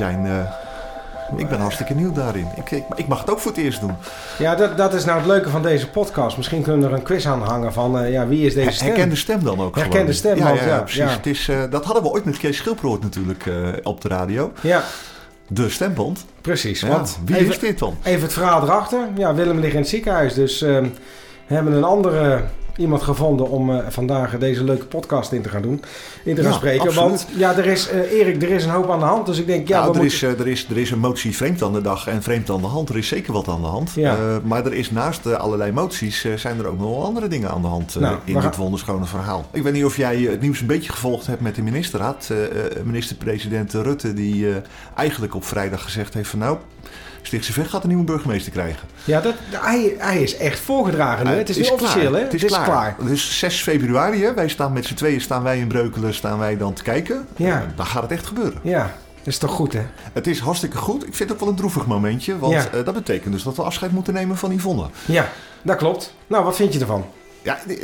zijn. 0.00 0.26
Eh, 0.26 1.38
ik 1.38 1.48
ben 1.48 1.60
hartstikke 1.60 1.94
nieuw 1.94 2.12
daarin. 2.12 2.48
Ik, 2.56 2.70
ik, 2.70 2.84
ik, 2.94 3.08
mag 3.08 3.20
het 3.20 3.30
ook 3.30 3.38
voor 3.38 3.50
het 3.50 3.60
eerst 3.60 3.80
doen. 3.80 3.94
Ja, 4.38 4.54
dat, 4.54 4.76
dat 4.76 4.94
is 4.94 5.04
nou 5.04 5.18
het 5.18 5.26
leuke 5.26 5.50
van 5.50 5.62
deze 5.62 5.90
podcast. 5.90 6.36
Misschien 6.36 6.62
kunnen 6.62 6.80
we 6.80 6.86
er 6.86 6.92
een 6.92 7.02
quiz 7.02 7.26
aan 7.26 7.42
hangen 7.42 7.72
van 7.72 8.02
uh, 8.02 8.12
ja, 8.12 8.26
wie 8.26 8.46
is 8.46 8.54
deze 8.54 8.70
stem? 8.70 8.86
Herken 8.86 9.08
de 9.08 9.16
stem 9.16 9.44
dan 9.44 9.60
ook 9.60 9.76
Herken 9.76 10.06
de 10.06 10.12
stem, 10.12 10.36
ja, 10.36 10.48
ja, 10.48 10.64
ja, 10.66 10.80
precies. 10.80 11.12
Het 11.12 11.26
is, 11.26 11.48
uh, 11.48 11.62
dat 11.70 11.84
hadden 11.84 12.02
we 12.02 12.08
ooit 12.08 12.24
met 12.24 12.38
Kees 12.38 12.56
Schilproort 12.56 13.02
natuurlijk 13.02 13.46
uh, 13.46 13.68
op 13.82 14.00
de 14.00 14.08
radio. 14.08 14.52
Ja. 14.60 14.82
De 15.48 15.68
stemband. 15.68 16.24
Precies. 16.40 16.82
Want 16.82 17.18
wie 17.24 17.36
even, 17.36 17.50
is 17.50 17.58
dit 17.58 17.78
dan? 17.78 17.96
Even 18.02 18.22
het 18.22 18.32
verhaal 18.32 18.62
erachter. 18.62 19.08
Ja, 19.16 19.34
Willem 19.34 19.58
ligt 19.58 19.74
in 19.74 19.80
het 19.80 19.88
ziekenhuis. 19.88 20.34
Dus 20.34 20.62
uh, 20.62 20.80
we 21.46 21.54
hebben 21.54 21.72
een 21.72 21.84
andere 21.84 22.42
iemand 22.80 23.02
gevonden 23.02 23.48
om 23.48 23.70
uh, 23.70 23.78
vandaag 23.88 24.38
deze 24.38 24.64
leuke 24.64 24.84
podcast 24.86 25.32
in 25.32 25.42
te 25.42 25.48
gaan 25.48 25.62
doen. 25.62 25.82
In 26.24 26.34
te 26.34 26.42
gaan 26.42 26.50
Ja, 26.50 26.56
spreken. 26.56 26.86
absoluut. 26.86 27.08
Want 27.10 27.26
ja, 27.36 27.56
er 27.56 27.66
is, 27.66 27.92
uh, 27.92 28.12
Erik, 28.12 28.42
er 28.42 28.50
is 28.50 28.64
een 28.64 28.70
hoop 28.70 28.90
aan 28.90 28.98
de 28.98 29.04
hand. 29.04 29.26
Dus 29.26 29.38
ik 29.38 29.46
denk, 29.46 29.68
ja, 29.68 29.80
nou, 29.84 29.98
er, 29.98 30.04
is, 30.04 30.22
eh, 30.22 30.40
er, 30.40 30.48
is, 30.48 30.66
er 30.70 30.78
is 30.78 30.90
een 30.90 30.98
motie 30.98 31.36
vreemd 31.36 31.62
aan 31.62 31.72
de 31.72 31.80
dag 31.80 32.06
en 32.06 32.22
vreemd 32.22 32.50
aan 32.50 32.60
de 32.60 32.66
hand. 32.66 32.88
Er 32.88 32.96
is 32.96 33.08
zeker 33.08 33.32
wat 33.32 33.48
aan 33.48 33.60
de 33.60 33.66
hand. 33.66 33.92
Ja. 33.94 34.14
Eh, 34.16 34.20
maar 34.44 34.66
er 34.66 34.72
is 34.74 34.90
naast 34.90 35.26
eh, 35.26 35.32
allerlei 35.32 35.72
moties 35.72 36.24
eh, 36.24 36.34
zijn 36.34 36.58
er 36.58 36.66
ook 36.66 36.78
nog 36.78 36.88
wel 36.90 37.04
andere 37.04 37.28
dingen 37.28 37.50
aan 37.50 37.62
de 37.62 37.68
hand 37.68 37.94
eh, 37.94 38.00
Nou, 38.02 38.16
in 38.24 38.34
dit 38.34 38.42
gaan- 38.42 38.52
wonderschone 38.56 39.04
verhaal. 39.04 39.44
Ik 39.52 39.62
weet 39.62 39.72
niet 39.72 39.84
of 39.84 39.96
jij 39.96 40.16
eh, 40.24 40.30
het 40.30 40.40
nieuws 40.40 40.60
een 40.60 40.66
beetje 40.66 40.92
gevolgd 40.92 41.26
hebt 41.26 41.40
met 41.40 41.54
de 41.54 41.62
ministerraad. 41.62 42.28
Eh, 42.30 42.44
eh, 42.44 42.50
minister-president 42.84 43.72
Rutte 43.72 44.14
die 44.14 44.48
eh, 44.50 44.56
eigenlijk 44.96 45.34
op 45.34 45.44
vrijdag 45.44 45.82
gezegd 45.82 46.14
heeft 46.14 46.28
van 46.30 46.38
nou... 46.38 46.56
Stichtse 47.22 47.52
Vecht 47.52 47.70
gaat 47.70 47.82
een 47.82 47.88
nieuwe 47.88 48.04
burgemeester 48.04 48.52
krijgen. 48.52 48.88
ja 49.04 49.20
dat, 49.20 49.34
hij, 49.50 49.94
hij 49.98 50.22
is 50.22 50.36
echt 50.36 50.58
voorgedragen 50.60 51.26
het 51.26 51.48
is, 51.48 51.56
niet 51.56 51.70
officieel, 51.70 52.12
hè? 52.12 52.20
Het 52.20 52.34
is, 52.34 52.52
klaar. 52.52 52.96
Dus 53.06 53.38
6 53.38 53.62
februari, 53.62 54.22
hè? 54.24 54.34
wij 54.34 54.48
staan 54.48 54.72
met 54.72 54.84
z'n 54.86 54.94
tweeën, 54.94 55.20
staan 55.20 55.42
wij 55.42 55.58
in 55.58 55.66
Breukelen, 55.68 56.14
staan 56.14 56.38
wij 56.38 56.56
dan 56.56 56.72
te 56.72 56.82
kijken. 56.82 57.26
Ja. 57.36 57.60
Eh, 57.60 57.66
dan 57.76 57.86
gaat 57.86 58.02
het 58.02 58.10
echt 58.10 58.26
gebeuren. 58.26 58.58
Ja, 58.62 58.82
dat 59.18 59.26
is 59.26 59.38
toch 59.38 59.50
goed, 59.50 59.72
hè? 59.72 59.82
Het 60.12 60.26
is 60.26 60.38
hartstikke 60.38 60.76
goed. 60.76 61.06
Ik 61.06 61.14
vind 61.14 61.18
het 61.18 61.32
ook 61.32 61.40
wel 61.40 61.48
een 61.48 61.54
droevig 61.54 61.86
momentje. 61.86 62.38
Want 62.38 62.52
Ja. 62.52 62.66
eh, 62.72 62.84
dat 62.84 62.94
betekent 62.94 63.32
dus 63.32 63.42
dat 63.42 63.56
we 63.56 63.62
afscheid 63.62 63.92
moeten 63.92 64.14
nemen 64.14 64.36
van 64.36 64.52
Yvonne. 64.52 64.86
Ja, 65.06 65.28
dat 65.62 65.76
klopt. 65.76 66.14
Nou, 66.26 66.44
wat 66.44 66.56
vind 66.56 66.72
je 66.72 66.80
ervan? 66.80 67.04
Ja, 67.42 67.58
eh, 67.68 67.74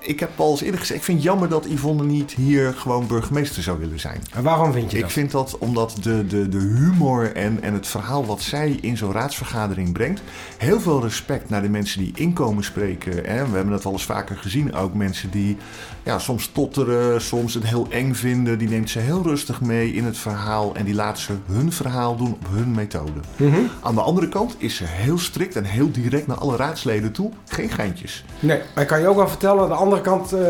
ik 0.00 0.20
heb 0.20 0.30
al 0.36 0.50
eens 0.50 0.60
eerder 0.60 0.80
gezegd, 0.80 0.98
ik 0.98 1.04
vind 1.04 1.18
het 1.18 1.26
jammer 1.26 1.48
dat 1.48 1.66
Yvonne 1.68 2.04
niet 2.04 2.32
hier 2.32 2.72
gewoon 2.76 3.06
burgemeester 3.06 3.62
zou 3.62 3.78
willen 3.78 4.00
zijn. 4.00 4.22
En 4.34 4.42
waarom 4.42 4.72
vind 4.72 4.90
je 4.90 4.96
Ik 4.96 5.02
dat? 5.02 5.12
vind 5.12 5.30
dat 5.30 5.58
omdat 5.58 5.96
de, 6.02 6.26
de, 6.26 6.48
de 6.48 6.58
humor 6.58 7.34
en, 7.34 7.62
en 7.62 7.74
het 7.74 7.86
verhaal 7.86 8.26
wat 8.26 8.40
zij 8.42 8.78
in 8.80 8.96
zo'n 8.96 9.12
raadsvergadering 9.12 9.92
brengt. 9.92 10.22
Heel 10.58 10.80
veel 10.80 11.02
respect 11.02 11.48
naar 11.48 11.62
de 11.62 11.68
mensen 11.68 12.00
die 12.00 12.12
inkomen 12.14 12.64
spreken. 12.64 13.12
Hè. 13.12 13.48
We 13.48 13.56
hebben 13.56 13.72
het 13.72 13.84
al 13.84 13.92
eens 13.92 14.04
vaker 14.04 14.36
gezien. 14.36 14.74
Ook 14.74 14.94
mensen 14.94 15.30
die 15.30 15.56
ja, 16.02 16.18
soms 16.18 16.42
stotteren, 16.42 17.20
soms 17.22 17.54
het 17.54 17.66
heel 17.66 17.86
eng 17.90 18.14
vinden. 18.14 18.58
Die 18.58 18.68
neemt 18.68 18.90
ze 18.90 18.98
heel 18.98 19.22
rustig 19.22 19.60
mee 19.60 19.92
in 19.92 20.04
het 20.04 20.18
verhaal. 20.18 20.74
En 20.74 20.84
die 20.84 20.94
laat 20.94 21.18
ze 21.18 21.32
hun 21.46 21.72
verhaal 21.72 22.16
doen 22.16 22.32
op 22.32 22.46
hun 22.50 22.70
methode. 22.70 23.20
Mhm. 23.36 23.58
Aan 23.80 23.94
de 23.94 24.00
andere 24.00 24.28
kant 24.28 24.54
is 24.58 24.76
ze 24.76 24.84
heel 24.86 25.18
strikt 25.18 25.56
en 25.56 25.64
heel 25.64 25.90
direct 25.90 26.26
naar 26.26 26.38
alle 26.38 26.56
raadsleden 26.56 27.12
toe. 27.12 27.30
Geen 27.48 27.70
geintjes. 27.70 28.24
Nee, 28.40 28.60
maar 28.74 28.82
ik 28.82 28.88
kan 28.88 29.00
je 29.00 29.08
ook 29.08 29.16
wel 29.16 29.28
vertellen, 29.28 29.68
de 29.68 29.74
andere 29.74 29.89
kant 29.98 30.32
eh, 30.32 30.40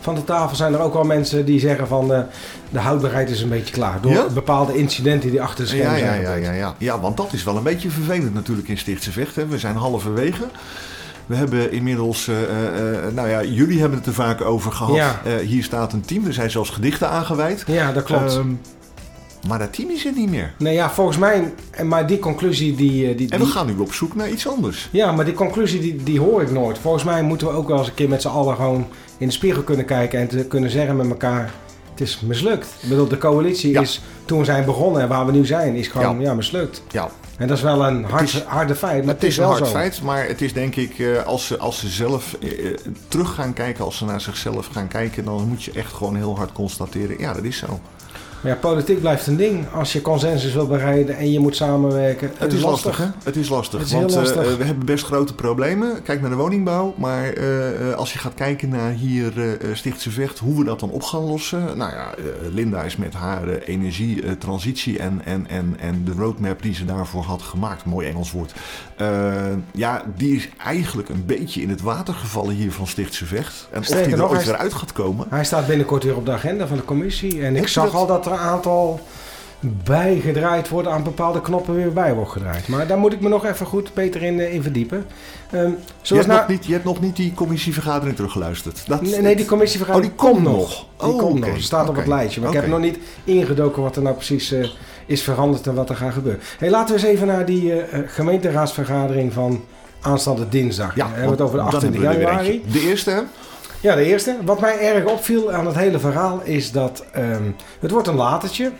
van 0.00 0.14
de 0.14 0.24
tafel 0.24 0.56
zijn 0.56 0.72
er 0.74 0.80
ook 0.80 0.92
wel 0.94 1.04
mensen 1.04 1.44
die 1.44 1.60
zeggen 1.60 1.86
van 1.86 2.12
eh, 2.14 2.20
de 2.70 2.78
houdbaarheid 2.78 3.30
is 3.30 3.42
een 3.42 3.48
beetje 3.48 3.74
klaar. 3.74 4.00
Door 4.00 4.12
Ja? 4.12 4.26
bepaalde 4.34 4.76
incidenten 4.76 5.30
die 5.30 5.42
achter 5.42 5.64
de 5.64 5.70
schermen 5.70 5.98
Ja, 5.98 6.04
ja, 6.04 6.10
zijn 6.10 6.20
ja, 6.22 6.26
gebeurd. 6.34 6.44
ja, 6.44 6.52
ja. 6.52 6.74
ja, 6.78 7.00
want 7.00 7.16
dat 7.16 7.32
is 7.32 7.44
wel 7.44 7.56
een 7.56 7.62
beetje 7.62 7.90
vervelend 7.90 8.34
natuurlijk 8.34 8.68
in 8.68 8.78
Stichtse 8.78 9.12
Vecht. 9.12 9.36
Hè. 9.36 9.46
We 9.46 9.58
zijn 9.58 9.76
halverwege. 9.76 10.44
We 11.26 11.36
hebben 11.36 11.72
inmiddels, 11.72 12.28
eh, 12.28 12.34
nou 13.14 13.28
ja, 13.28 13.42
jullie 13.44 13.80
hebben 13.80 13.98
het 13.98 14.06
er 14.06 14.12
vaak 14.14 14.40
over 14.40 14.72
gehad. 14.72 14.94
Ja. 14.96 15.20
Eh, 15.24 15.32
hier 15.46 15.62
staat 15.64 15.92
een 15.92 16.00
team, 16.00 16.26
er 16.26 16.32
zijn 16.32 16.50
zelfs 16.50 16.70
gedichten 16.70 17.08
aangeweid. 17.08 17.64
Ja, 17.66 17.92
dat 17.92 18.02
klopt. 18.04 18.40
Maar 19.48 19.58
dat 19.58 19.72
team 19.72 19.90
is 19.90 20.06
er 20.06 20.12
niet 20.16 20.30
meer. 20.30 20.52
nee, 20.58 20.74
ja, 20.74 20.90
volgens 20.90 21.16
mij, 21.18 21.52
en 21.70 21.88
maar 21.88 22.06
die 22.06 22.18
conclusie 22.18 22.74
die... 22.74 23.08
eh, 23.10 23.16
die, 23.16 23.30
En 23.30 23.38
we 23.40 23.46
gaan 23.46 23.66
nu 23.66 23.74
op 23.78 23.92
zoek 23.92 24.14
naar 24.14 24.30
iets 24.30 24.48
anders. 24.48 24.88
Ja, 24.92 25.12
maar 25.12 25.24
die 25.24 25.34
conclusie 25.34 25.80
die, 25.80 26.02
die 26.02 26.20
hoor 26.20 26.42
ik 26.42 26.50
nooit. 26.50 26.78
Volgens 26.78 27.04
mij 27.04 27.22
moeten 27.22 27.46
we 27.46 27.52
ook 27.52 27.68
wel 27.68 27.78
eens 27.78 27.88
een 27.88 27.94
keer 27.94 28.08
met 28.08 28.22
z'n 28.22 28.28
allen 28.28 28.56
gewoon 28.56 28.86
in 29.18 29.26
de 29.26 29.32
spiegel 29.32 29.62
kunnen 29.62 29.84
kijken 29.84 30.20
en 30.20 30.28
te 30.28 30.44
kunnen 30.44 30.70
zeggen 30.70 30.96
met 30.96 31.08
elkaar, 31.08 31.50
het 31.90 32.00
is 32.00 32.20
mislukt. 32.20 32.66
Ik 32.82 32.88
bedoel, 32.88 33.08
de 33.08 33.18
coalitie 33.18 33.70
Ja. 33.72 33.80
is, 33.80 34.00
toen 34.24 34.38
we 34.38 34.44
zijn 34.44 34.64
begonnen 34.64 35.02
en 35.02 35.08
waar 35.08 35.26
we 35.26 35.32
nu 35.32 35.46
zijn, 35.46 35.74
is 35.74 35.88
gewoon, 35.88 36.16
Ja. 36.20 36.22
ja, 36.28 36.34
mislukt. 36.34 36.82
Ja, 36.90 37.10
En 37.36 37.48
dat 37.48 37.56
is 37.56 37.62
wel 37.62 37.86
een 37.86 38.04
hard, 38.04 38.22
is- 38.22 38.42
harde 38.42 38.74
feit, 38.74 39.04
maar 39.04 39.14
het 39.14 39.22
is 39.24 39.36
een 39.36 39.42
wel 39.42 39.52
hard 39.52 39.66
zo. 39.66 39.70
feit, 39.72 40.02
maar 40.02 40.26
het 40.26 40.40
is 40.42 40.52
denk 40.52 40.76
ik, 40.76 40.98
eh, 40.98 41.22
als 41.26 41.46
ze, 41.46 41.58
als 41.58 41.78
ze 41.78 41.88
zelf 41.88 42.36
eh, 42.42 42.48
terug 43.08 43.34
gaan 43.34 43.52
kijken, 43.52 43.84
als 43.84 43.96
ze 43.96 44.04
naar 44.04 44.20
zichzelf 44.20 44.66
gaan 44.72 44.88
kijken, 44.88 45.24
dan 45.24 45.48
moet 45.48 45.62
je 45.62 45.72
echt 45.72 45.92
gewoon 45.92 46.16
heel 46.16 46.36
hard 46.36 46.52
constateren, 46.52 47.18
ja, 47.18 47.32
dat 47.32 47.44
is 47.44 47.56
zo. 47.58 47.80
Maar 48.40 48.52
ja, 48.52 48.58
politiek 48.58 49.00
blijft 49.00 49.26
een 49.26 49.36
ding. 49.36 49.66
Als 49.72 49.92
je 49.92 50.02
consensus 50.02 50.52
wil 50.52 50.66
bereiden 50.66 51.16
en 51.16 51.32
je 51.32 51.40
moet 51.40 51.56
samenwerken. 51.56 52.32
Het 52.36 52.52
is 52.52 52.62
lastig, 52.62 52.96
hè? 52.96 53.06
Het 53.24 53.36
is 53.36 53.48
lastig. 53.48 53.78
Het 53.78 53.88
is 53.88 53.94
want 53.94 54.10
eh, 54.10 54.16
lastig. 54.16 54.56
we 54.56 54.64
hebben 54.64 54.86
best 54.86 55.04
grote 55.04 55.34
problemen. 55.34 56.02
Kijk 56.02 56.20
naar 56.20 56.30
de 56.30 56.36
woningbouw. 56.36 56.94
Maar 56.96 57.32
eh, 57.32 57.90
eh, 57.90 57.94
als 57.94 58.12
je 58.12 58.18
gaat 58.18 58.34
kijken 58.34 58.68
naar 58.68 58.90
hier 58.90 59.32
Stichtse 59.72 60.10
Vecht, 60.10 60.38
hoe 60.38 60.58
we 60.58 60.64
dat 60.64 60.80
dan 60.80 60.90
op 60.90 61.02
gaan 61.02 61.24
lossen. 61.24 61.76
Nou 61.76 61.92
ja, 61.92 62.14
Linda 62.52 62.82
is 62.82 62.96
met 62.96 63.14
haar 63.14 63.48
energietransitie 63.48 64.98
en, 64.98 65.20
en, 65.24 65.46
en, 65.48 65.76
en 65.80 66.04
de 66.04 66.12
roadmap 66.12 66.62
die 66.62 66.74
ze 66.74 66.84
daarvoor 66.84 67.22
had 67.22 67.42
gemaakt. 67.42 67.84
Mooi 67.84 68.08
Engels 68.08 68.32
woord. 68.32 68.54
Ja, 69.72 70.02
die 70.16 70.36
is 70.36 70.48
eigenlijk 70.64 71.08
een 71.08 71.26
beetje 71.26 71.62
in 71.62 71.70
het 71.70 71.80
water 71.80 72.14
gevallen 72.14 72.54
hier 72.54 72.72
van 72.72 72.86
Stichtse 72.86 73.26
Vecht. 73.26 73.68
En 73.70 73.78
of 73.78 73.84
Sterker 73.84 74.04
die 74.04 74.14
er 74.14 74.20
nog, 74.20 74.30
ooit 74.30 74.42
hij 74.42 74.50
weer 74.50 74.60
uit 74.60 74.74
gaat 74.74 74.92
komen. 74.92 75.26
Hij 75.30 75.44
staat 75.44 75.66
binnenkort 75.66 76.04
weer 76.04 76.16
op 76.16 76.26
de 76.26 76.32
agenda 76.32 76.66
van 76.66 76.76
de 76.76 76.84
commissie. 76.84 77.42
En 77.42 77.56
ik 77.56 77.68
zag 77.68 77.84
dat? 77.84 77.94
al 77.94 78.06
dat 78.06 78.26
er 78.26 78.29
aantal 78.36 79.00
bijgedraaid 79.84 80.68
worden 80.68 80.92
aan 80.92 81.02
bepaalde 81.02 81.40
knoppen 81.40 81.74
weer 81.74 81.92
bij 81.92 82.14
wordt 82.14 82.30
gedraaid. 82.30 82.68
Maar 82.68 82.86
daar 82.86 82.98
moet 82.98 83.12
ik 83.12 83.20
me 83.20 83.28
nog 83.28 83.44
even 83.46 83.66
goed 83.66 83.94
beter 83.94 84.22
in, 84.22 84.40
eh, 84.40 84.54
in 84.54 84.62
verdiepen. 84.62 85.06
Ehm, 85.50 85.70
Je 86.02 86.14
hebt, 86.14 86.26
nou, 86.26 86.38
nog 86.40 86.48
niet, 86.48 86.66
je 86.66 86.72
hebt 86.72 86.84
nog 86.84 87.00
niet 87.00 87.16
die 87.16 87.34
commissievergadering 87.34 88.16
teruggeluisterd. 88.16 88.82
Dat, 88.86 89.02
Nee, 89.02 89.20
nee, 89.20 89.36
die 89.36 89.44
commissievergadering 89.46 90.12
Oh, 90.12 90.18
die 90.18 90.30
komt 90.30 90.44
komt 90.44 90.56
nog. 90.56 90.86
Die 90.98 91.08
Oh, 91.08 91.18
komt 91.18 91.38
oké. 91.38 91.50
nog. 91.50 91.60
Staat 91.62 91.88
op 91.88 91.96
het 91.96 92.06
lijstje. 92.06 92.40
Maar 92.40 92.50
ik 92.50 92.56
heb 92.60 92.66
nog 92.66 92.78
niet 92.80 92.98
ingedoken 93.24 93.82
wat 93.82 93.96
er 93.96 94.02
nou 94.02 94.14
precies 94.14 94.52
eh, 94.52 94.68
is 95.06 95.22
veranderd 95.22 95.66
en 95.66 95.74
wat 95.74 95.88
er 95.90 95.96
gaat 95.96 96.12
gebeuren. 96.12 96.40
Hey, 96.58 96.70
laten 96.70 96.94
we 96.94 97.00
eens 97.00 97.10
even 97.10 97.26
naar 97.26 97.44
die 97.44 97.80
eh, 97.82 97.98
gemeenteraadsvergadering 98.06 99.32
van 99.32 99.64
aanstaande 100.00 100.48
dinsdag. 100.48 100.94
Ja, 100.96 101.04
we 101.06 101.12
hebben 101.12 101.30
het 101.30 101.40
over 101.40 101.56
de 101.56 101.62
want 101.62 101.72
dan 101.72 101.80
28 101.82 102.00
hebben 102.02 102.18
we 102.20 102.26
er 102.30 102.36
weer 102.36 102.44
januari. 102.44 102.62
eentje. 102.66 102.80
De 102.80 102.88
eerste, 102.88 103.10
hè? 103.10 103.20
Ja, 103.80 103.94
de 103.94 104.04
eerste. 104.04 104.36
Wat 104.44 104.60
mij 104.60 104.78
erg 104.94 105.04
opviel 105.04 105.52
aan 105.52 105.66
het 105.66 105.76
hele 105.76 105.98
verhaal 105.98 106.40
is 106.44 106.72
dat 106.72 107.04
ehm, 107.12 107.42
het 107.80 107.90
wordt 107.90 108.08
een 108.08 108.14
latertje. 108.16 108.70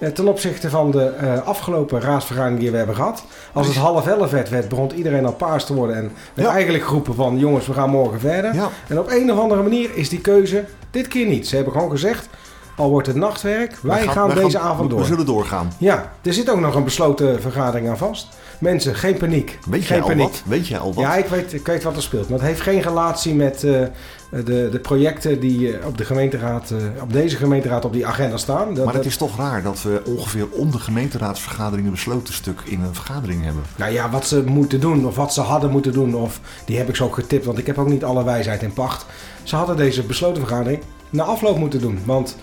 eh, 0.00 0.08
ten 0.08 0.28
opzichte 0.28 0.70
van 0.70 0.90
de 0.90 1.04
eh, 1.04 1.46
afgelopen 1.46 2.00
raadsvergadering 2.00 2.60
die 2.60 2.70
we 2.70 2.76
hebben 2.76 2.94
gehad. 2.96 3.24
Als 3.52 3.66
het 3.66 3.76
half 3.76 4.06
elf 4.06 4.30
werd, 4.30 4.48
werd 4.48 4.68
begon 4.68 4.92
iedereen 4.94 5.26
al 5.26 5.32
paars 5.32 5.64
te 5.64 5.74
worden. 5.74 5.96
En 5.96 6.12
werd 6.34 6.48
Ja. 6.48 6.54
eigenlijk 6.54 6.84
geroepen 6.84 7.14
van 7.14 7.38
jongens, 7.38 7.66
we 7.66 7.72
gaan 7.72 7.90
morgen 7.90 8.20
verder. 8.20 8.54
Ja. 8.54 8.68
En 8.88 8.98
op 8.98 9.10
een 9.10 9.32
of 9.32 9.38
andere 9.38 9.62
manier 9.62 9.90
is 9.94 10.08
die 10.08 10.20
keuze 10.20 10.64
dit 10.90 11.08
keer 11.08 11.26
niet. 11.26 11.48
Ze 11.48 11.54
hebben 11.54 11.72
gewoon 11.72 11.90
gezegd, 11.90 12.28
al 12.76 12.90
wordt 12.90 13.06
het 13.06 13.16
nachtwerk, 13.16 13.78
wij, 13.82 14.04
Wij 14.04 14.12
gaan, 14.14 14.26
wij 14.34 14.42
deze 14.44 14.58
avond 14.58 14.90
door. 14.90 14.98
We 14.98 15.04
zullen 15.04 15.26
doorgaan. 15.26 15.72
Ja, 15.78 16.12
er 16.22 16.32
zit 16.32 16.50
ook 16.50 16.60
nog 16.60 16.74
een 16.74 16.84
besloten 16.84 17.40
vergadering 17.40 17.88
aan 17.88 17.98
vast. 17.98 18.28
Mensen, 18.60 18.94
geen 18.94 19.16
paniek. 19.16 19.58
Weet 19.68 19.84
geen 19.84 19.96
jij 19.96 20.00
al 20.00 20.08
paniek. 20.08 20.24
wat? 20.28 20.42
Weet 20.46 20.68
jij 20.68 20.78
al 20.78 20.94
wat? 20.94 21.04
Ja, 21.04 21.14
ik 21.16 21.26
weet, 21.26 21.52
ik 21.52 21.66
weet 21.66 21.82
wat 21.82 21.96
er 21.96 22.02
speelt. 22.02 22.28
Maar 22.28 22.38
het 22.38 22.48
heeft 22.48 22.60
geen 22.60 22.80
relatie 22.80 23.34
met 23.34 23.64
eh, 23.64 23.80
de, 24.30 24.68
de 24.70 24.78
projecten 24.82 25.40
die 25.40 25.76
eh, 25.78 25.86
op, 25.86 25.98
de 25.98 26.04
gemeenteraad, 26.04 26.70
eh, 26.70 27.02
op 27.02 27.12
deze 27.12 27.36
gemeenteraad 27.36 27.84
op 27.84 27.92
die 27.92 28.06
agenda 28.06 28.36
staan. 28.36 28.74
Dat, 28.74 28.84
maar 28.84 28.94
het 28.94 29.02
dat- 29.02 29.12
is 29.12 29.16
toch 29.16 29.36
raar 29.38 29.62
dat 29.62 29.82
we 29.82 30.02
ongeveer 30.04 30.46
om 30.50 30.70
de 30.70 30.78
gemeenteraadsvergadering 30.78 31.86
een 31.86 31.92
besloten 31.92 32.34
stuk 32.34 32.60
in 32.64 32.80
een 32.80 32.94
vergadering 32.94 33.44
hebben. 33.44 33.62
Nou 33.76 33.92
ja, 33.92 34.10
wat 34.10 34.26
ze 34.26 34.42
moeten 34.46 34.80
doen 34.80 35.06
of 35.06 35.16
wat 35.16 35.34
ze 35.34 35.40
hadden 35.40 35.70
moeten 35.70 35.92
doen. 35.92 36.14
Of 36.14 36.40
die 36.64 36.76
heb 36.78 36.88
ik 36.88 36.96
zo 36.96 37.04
ook 37.04 37.14
getipt, 37.14 37.44
want 37.44 37.58
ik 37.58 37.66
heb 37.66 37.78
ook 37.78 37.88
niet 37.88 38.04
alle 38.04 38.24
wijsheid 38.24 38.62
in 38.62 38.72
pacht. 38.72 39.06
Ze 39.42 39.56
hadden 39.56 39.76
deze 39.76 40.02
besloten 40.02 40.42
vergadering 40.46 40.80
na 41.10 41.22
afloop 41.22 41.58
moeten 41.58 41.80
doen. 41.80 41.98
Want 42.04 42.36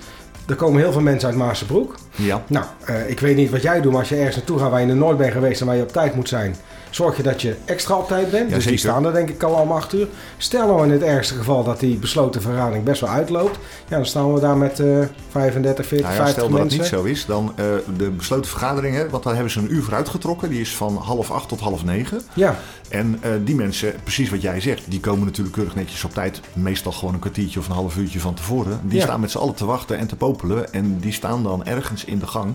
er 0.47 0.55
komen 0.55 0.81
heel 0.81 0.91
veel 0.91 1.01
mensen 1.01 1.29
uit 1.29 1.37
Maasenbroek. 1.37 1.95
Ja. 2.15 2.43
Nou, 2.47 2.65
eh, 2.85 3.09
ik 3.09 3.19
weet 3.19 3.35
niet 3.35 3.49
wat 3.49 3.61
jij 3.61 3.81
doet, 3.81 3.91
maar 3.91 3.99
als 3.99 4.09
je 4.09 4.15
ergens 4.15 4.35
naartoe 4.35 4.59
gaat 4.59 4.69
waar 4.69 4.79
je 4.79 4.85
nog 4.85 4.97
nooit 4.97 5.17
bent 5.17 5.31
geweest 5.31 5.61
en 5.61 5.67
waar 5.67 5.75
je 5.75 5.81
op 5.81 5.91
tijd 5.91 6.15
moet 6.15 6.29
zijn, 6.29 6.55
zorg 6.95 7.17
je 7.17 7.23
dat 7.23 7.41
je 7.41 7.55
extra 7.65 7.95
op 7.97 8.07
tijd 8.07 8.31
bent. 8.31 8.49
Ja, 8.49 8.55
dus 8.55 8.65
die 8.65 8.77
staan 8.77 9.05
er 9.05 9.13
denk 9.13 9.29
ik 9.29 9.43
al 9.43 9.53
om 9.53 9.71
acht 9.71 9.93
uur. 9.93 10.07
Stel 10.37 10.67
nou 10.67 10.83
in 10.85 10.91
het 10.91 11.01
ergste 11.01 11.33
geval 11.33 11.63
dat 11.63 11.79
die 11.79 11.97
besloten 11.97 12.41
vergadering 12.41 12.83
best 12.83 13.01
wel 13.01 13.09
uitloopt, 13.09 13.57
ja, 13.89 13.95
dan 13.95 14.05
staan 14.05 14.33
we 14.33 14.39
daar 14.39 14.57
met 14.57 14.79
eh 14.79 14.87
35, 15.29 15.85
40, 15.85 16.07
Nou 16.07 16.19
ja, 16.19 16.23
50 16.25 16.29
stel 16.43 16.49
dat 16.49 16.59
het 16.59 16.59
mensen. 16.59 16.79
niet 16.79 16.87
zo 16.87 17.03
is, 17.03 17.25
dan 17.25 17.53
eh, 17.55 17.65
de 17.97 18.09
besloten 18.09 18.49
vergadering, 18.49 18.95
hè, 18.95 19.09
want 19.09 19.23
daar 19.23 19.33
hebben 19.33 19.51
ze 19.51 19.59
een 19.59 19.73
uur 19.73 19.83
voor 19.83 19.93
uitgetrokken. 19.93 20.49
Die 20.49 20.61
is 20.61 20.75
van 20.75 20.95
half 20.97 21.31
acht 21.31 21.47
tot 21.47 21.59
half 21.59 21.83
negen. 21.83 22.21
Ja, 22.33 22.55
En 22.89 23.17
eh, 23.21 23.31
die 23.43 23.55
mensen, 23.55 23.93
precies 24.03 24.29
wat 24.29 24.41
jij 24.41 24.59
zegt, 24.61 24.83
die 24.87 24.99
komen 24.99 25.25
natuurlijk 25.25 25.55
keurig 25.55 25.75
netjes 25.75 26.03
op 26.03 26.13
tijd. 26.13 26.39
Meestal 26.53 26.91
gewoon 26.91 27.13
een 27.13 27.19
kwartiertje 27.19 27.59
of 27.59 27.67
een 27.67 27.73
half 27.75 27.97
uurtje 27.97 28.19
van 28.19 28.33
tevoren. 28.33 28.79
Die 28.83 28.97
Ja. 28.97 29.03
staan 29.03 29.19
met 29.19 29.31
z'n 29.31 29.37
allen 29.37 29.53
te 29.55 29.65
wachten 29.65 29.97
en 29.97 30.07
te 30.07 30.15
popelen. 30.15 30.73
En 30.73 30.97
die 30.99 31.13
staan 31.13 31.43
dan 31.43 31.65
ergens 31.65 32.05
in 32.05 32.19
de 32.19 32.27
gang. 32.27 32.53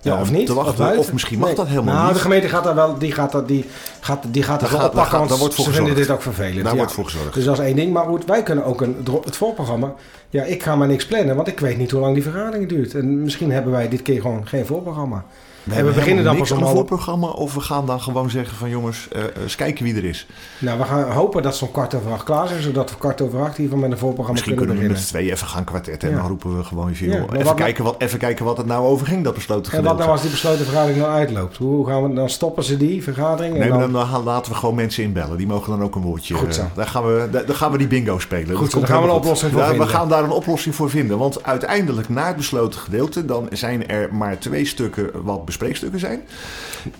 Ja, 0.00 0.14
Ja, 0.14 0.20
of 0.20 0.30
niet? 0.30 0.46
te 0.46 0.54
wachten, 0.54 0.98
of 0.98 1.12
misschien 1.12 1.38
mag 1.38 1.54
dat 1.54 1.66
helemaal 1.66 1.94
nou, 1.94 2.06
niet. 2.06 2.14
de 2.14 2.20
gemeente 2.20 2.48
gaat 2.48 2.64
daar 2.64 2.74
wel, 2.74 2.98
die 2.98 3.12
gaat 3.12 3.32
dat, 3.32 3.48
die 3.48 3.64
gaat, 4.00 4.22
die 4.30 4.42
gaat 4.42 4.60
Daar 4.60 4.68
dat 4.70 4.70
wel 4.70 4.80
gaat- 4.80 4.88
oppakken, 4.88 5.18
gaat- 5.18 5.28
want 5.28 5.40
wordt 5.40 5.54
ze 5.54 5.70
vinden 5.72 5.94
dit 5.94 6.10
ook 6.10 6.22
vervelend. 6.22 6.62
Daar 6.62 6.72
ja. 6.72 6.78
wordt 6.78 6.92
voor 6.92 7.04
gezorgd. 7.04 7.34
Dus 7.34 7.44
dat 7.44 7.58
is 7.58 7.64
één 7.64 7.76
ding. 7.76 7.92
Maar 7.92 8.04
goed, 8.04 8.24
wij 8.24 8.42
kunnen 8.42 8.64
ook 8.64 8.80
een, 8.80 8.96
het 9.24 9.36
voorprogramma. 9.36 9.94
Ja, 10.30 10.42
ik 10.42 10.62
ga 10.62 10.76
maar 10.76 10.86
niks 10.88 11.06
plannen, 11.06 11.36
want 11.36 11.48
ik 11.48 11.60
weet 11.60 11.76
niet 11.78 11.90
hoe 11.90 12.00
lang 12.00 12.14
die 12.14 12.22
vergadering 12.22 12.68
duurt. 12.68 12.94
En 12.94 13.22
misschien 13.22 13.50
hebben 13.50 13.72
wij 13.72 13.88
dit 13.88 14.02
keer 14.02 14.20
gewoon 14.20 14.46
geen 14.46 14.66
voorprogramma. 14.66 15.24
We 15.68 15.74
en 15.74 15.86
we 15.86 15.92
beginnen 15.92 16.24
dan 16.24 16.36
niks 16.36 16.48
pas 16.48 16.58
om 16.58 16.64
een 16.64 16.70
voorprogramma 16.70 17.26
of 17.26 17.54
we 17.54 17.60
gaan 17.60 17.86
dan 17.86 18.00
gewoon 18.00 18.30
zeggen 18.30 18.56
van 18.56 18.68
jongens, 18.70 19.08
eh, 19.12 19.22
eens 19.42 19.56
kijken 19.56 19.84
wie 19.84 19.94
er 19.96 20.04
is. 20.04 20.26
Nou, 20.58 20.78
we 20.78 20.84
gaan 20.84 21.10
hopen 21.10 21.42
dat 21.42 21.56
ze 21.56 21.64
om 21.64 21.70
kwart 21.70 21.94
over 21.94 22.12
acht 22.12 22.22
klaar 22.24 22.48
zijn, 22.48 22.62
zodat 22.62 22.90
we 22.90 22.96
kwart 22.96 23.20
over 23.20 23.40
acht 23.42 23.56
hiervan 23.56 23.78
met 23.78 23.90
een 23.90 23.98
voorprogramma 23.98 24.32
Misschien 24.32 24.56
kunnen 24.56 24.74
kunnen 24.76 24.84
we 24.84 24.92
met 24.92 25.02
beginnen. 25.02 25.30
z'n 25.30 25.34
tweeën 25.34 25.34
even 25.34 25.46
gaan 25.56 25.64
kwartetten 25.64 26.08
en 26.08 26.14
Ja. 26.14 26.20
dan 26.20 26.28
roepen 26.30 26.56
we 26.56 26.64
gewoon 26.64 26.94
veel. 26.94 27.12
Ja, 27.12 27.24
maar 27.30 27.38
even, 27.38 27.54
kijken 27.54 27.84
wat, 27.84 27.94
even 27.98 28.18
kijken 28.18 28.44
wat 28.44 28.56
het 28.56 28.66
nou 28.66 28.86
over 28.86 29.06
ging, 29.06 29.24
dat 29.24 29.34
besloten 29.34 29.72
En 29.72 29.82
wat 29.82 29.98
nou 29.98 30.10
als 30.10 30.20
die 30.20 30.30
besloten 30.30 30.64
vergadering 30.64 30.98
nou 30.98 31.10
uitloopt? 31.12 31.56
Hoe 31.56 31.86
gaan 31.86 32.02
we 32.08 32.14
dan 32.14 32.30
stoppen 32.30 32.64
ze 32.64 32.76
die 32.76 33.02
vergadering? 33.02 33.54
En 33.54 33.60
Nee, 33.60 33.68
dan... 33.68 33.78
dan, 33.78 33.92
dan 33.92 34.22
laten 34.24 34.52
we 34.52 34.58
gewoon 34.58 34.74
mensen 34.74 35.02
inbellen. 35.04 35.36
Die 35.36 35.46
mogen 35.46 35.70
dan 35.70 35.82
ook 35.82 35.94
een 35.94 36.02
woordje. 36.02 36.34
Goed 36.34 36.54
zo. 36.54 36.60
eh, 36.60 36.66
Daar 36.74 36.86
gaan 36.86 37.04
we, 37.04 37.28
daar, 37.30 37.46
daar 37.46 37.56
gaan 37.56 37.72
we 37.72 37.78
die 37.78 37.86
bingo 37.86 38.18
spelen. 38.18 38.56
Goed 38.56 38.70
zo, 38.70 38.78
daar 38.78 38.88
gaan 38.88 39.02
we 39.02 39.08
een 39.08 39.14
oplossing 39.14 39.52
voor 39.52 39.60
Ja, 39.60 39.66
We 39.66 39.72
vinden. 39.74 39.88
gaan 39.94 40.08
daar 40.08 40.24
een 40.24 40.30
oplossing 40.30 40.74
voor 40.74 40.90
vinden. 40.90 41.18
Want 41.18 41.42
uiteindelijk, 41.42 42.08
na 42.08 42.26
het 42.26 42.36
besloten 42.36 42.80
gedeelte, 42.80 43.24
dan 43.24 43.46
zijn 43.52 43.88
er 43.88 44.14
maar 44.14 44.38
twee 44.38 44.64
stukken 44.66 45.10
wat 45.22 45.44
bespreekstukken 45.58 46.00
zijn. 46.00 46.20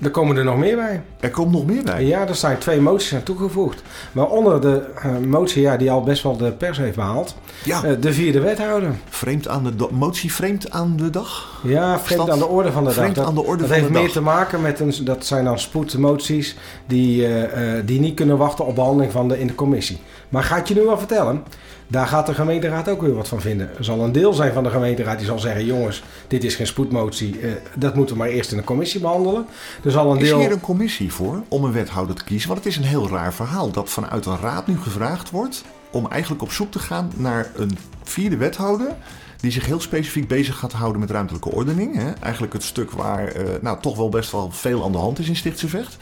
Er 0.03 0.11
komen 0.11 0.37
er 0.37 0.45
nog 0.45 0.57
meer 0.57 0.77
bij. 0.77 1.03
Er 1.21 1.31
komt 1.31 1.53
nog 1.53 1.67
meer 1.67 1.83
bij. 1.83 2.05
Ja, 2.05 2.29
er 2.29 2.35
zijn 2.35 2.59
twee 2.59 2.81
moties 2.81 3.15
aan 3.15 3.23
toegevoegd. 3.23 3.83
Waaronder 4.13 4.61
de 4.61 4.83
eh, 5.03 5.17
motie 5.27 5.63
ja, 5.63 5.77
die 5.77 5.91
al 5.91 6.03
best 6.03 6.23
wel 6.23 6.37
de 6.37 6.53
pers 6.53 6.79
heeft 6.79 6.97
behaald. 6.97 7.35
Ja, 7.65 7.85
Eh, 7.85 7.93
de 8.01 8.13
vierde 8.13 8.41
wethouder. 8.41 8.91
vreemd 9.09 9.49
aan 9.49 9.65
de 9.65 9.77
do- 9.77 9.91
motie 9.93 10.33
vreemd 10.33 10.71
aan 10.71 10.97
de 10.97 11.11
dag. 11.11 11.61
Ja, 11.65 11.99
vreemd 12.01 12.23
Stad- 12.23 12.31
aan 12.35 12.39
de 12.39 12.47
orde 12.47 12.73
van 12.73 12.85
de 12.85 12.91
vreemd 12.91 13.15
dag. 13.15 13.25
Dat, 13.25 13.27
aan 13.27 13.41
de 13.43 13.49
orde 13.49 13.59
dat 13.63 13.67
van 13.67 13.75
heeft 13.77 13.87
de 13.89 13.93
meer 13.93 14.03
dag. 14.03 14.13
te 14.13 14.21
maken 14.21 14.61
met, 14.63 14.81
een, 14.81 14.95
dat 15.05 15.27
zijn 15.27 15.45
dan 15.45 15.59
spoedmoties 15.59 16.57
die, 16.87 17.27
eh, 17.27 17.73
die 17.85 18.01
niet 18.01 18.15
kunnen 18.15 18.37
wachten 18.37 18.67
op 18.67 18.75
behandeling 18.75 19.13
van 19.13 19.29
de, 19.29 19.41
in 19.41 19.47
de 19.47 19.55
commissie. 19.55 19.99
Maar 20.29 20.43
ga 20.43 20.57
ik 20.57 20.67
je 20.67 20.75
nu 20.75 20.83
wel 20.83 20.99
vertellen, 20.99 21.43
daar 21.91 22.07
gaat 22.07 22.27
de 22.27 22.35
gemeenteraad 22.35 22.89
ook 22.89 23.01
weer 23.01 23.15
wat 23.15 23.29
van 23.29 23.41
vinden. 23.41 23.71
Er 23.79 23.85
zal 23.85 24.01
een 24.01 24.13
deel 24.13 24.33
zijn 24.33 24.53
van 24.53 24.63
de 24.63 24.71
gemeenteraad 24.71 25.19
die 25.19 25.27
zal 25.27 25.39
zeggen, 25.39 25.65
jongens, 25.65 26.03
dit 26.27 26.45
is 26.45 26.55
geen 26.55 26.67
spoedmotie, 26.67 27.41
eh, 27.41 27.51
dat 27.75 27.95
moeten 27.95 28.15
we 28.15 28.23
maar 28.23 28.31
eerst 28.31 28.51
in 28.51 28.57
de 28.57 28.65
commissie 28.65 29.01
behandelen. 29.01 29.47
Er 29.85 29.91
zal 29.91 30.11
een 30.11 30.19
Is 30.19 30.29
deel... 30.29 30.39
hier 30.39 30.53
een 30.53 30.61
commissie 30.61 31.13
voor 31.13 31.43
om 31.49 31.65
een 31.65 31.73
wethouder 31.73 32.15
te 32.15 32.25
kiezen? 32.25 32.49
Want 32.49 32.65
het 32.65 32.73
is 32.73 32.77
een 32.79 32.89
heel 32.89 33.09
raar 33.09 33.35
verhaal 33.35 33.71
dat 33.71 33.91
vanuit 33.91 34.27
een 34.27 34.39
raad 34.41 34.67
nu 34.67 34.79
gevraagd 34.79 35.31
wordt 35.31 35.65
om 35.91 36.07
eigenlijk 36.07 36.43
op 36.43 36.53
zoek 36.53 36.71
te 36.71 36.79
gaan 36.79 37.13
naar 37.17 37.51
een 37.55 37.79
vierde 38.03 38.37
wethouder 38.37 38.95
die 39.41 39.51
zich 39.51 39.67
heel 39.67 39.81
specifiek 39.81 40.29
bezig 40.29 40.57
gaat 40.57 40.73
houden 40.73 41.01
met 41.01 41.11
ruimtelijke 41.11 41.53
ordening. 41.53 41.97
Hè? 41.97 42.11
Eigenlijk 42.11 42.53
het 42.53 42.63
stuk 42.63 42.91
waar 42.91 43.27
eh, 43.27 43.45
nou, 43.61 43.81
toch 43.81 43.97
wel 43.97 44.09
best 44.09 44.33
wel 44.33 44.51
veel 44.51 44.85
aan 44.85 44.93
de 44.93 44.99
hand 44.99 45.19
is 45.19 45.29
in 45.29 45.37
Stichtse 45.37 45.69
Vecht. 45.69 45.97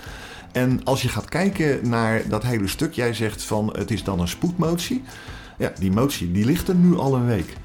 En 0.53 0.81
als 0.85 1.03
je 1.03 1.09
gaat 1.09 1.29
kijken 1.29 1.89
naar 1.89 2.23
dat 2.29 2.43
hele 2.43 2.69
stuk, 2.69 2.93
jij 2.93 3.15
zegt 3.15 3.43
van 3.43 3.75
het 3.79 3.91
is 3.91 4.05
dan 4.05 4.21
een 4.21 4.29
spoedmotie. 4.29 5.03
Ja, 5.59 5.73
die 5.79 5.93
motie 5.93 6.33
die 6.33 6.45
ligt 6.45 6.69
er 6.69 6.75
nu 6.75 6.97
al 6.97 7.15
een 7.15 7.27
week. 7.27 7.57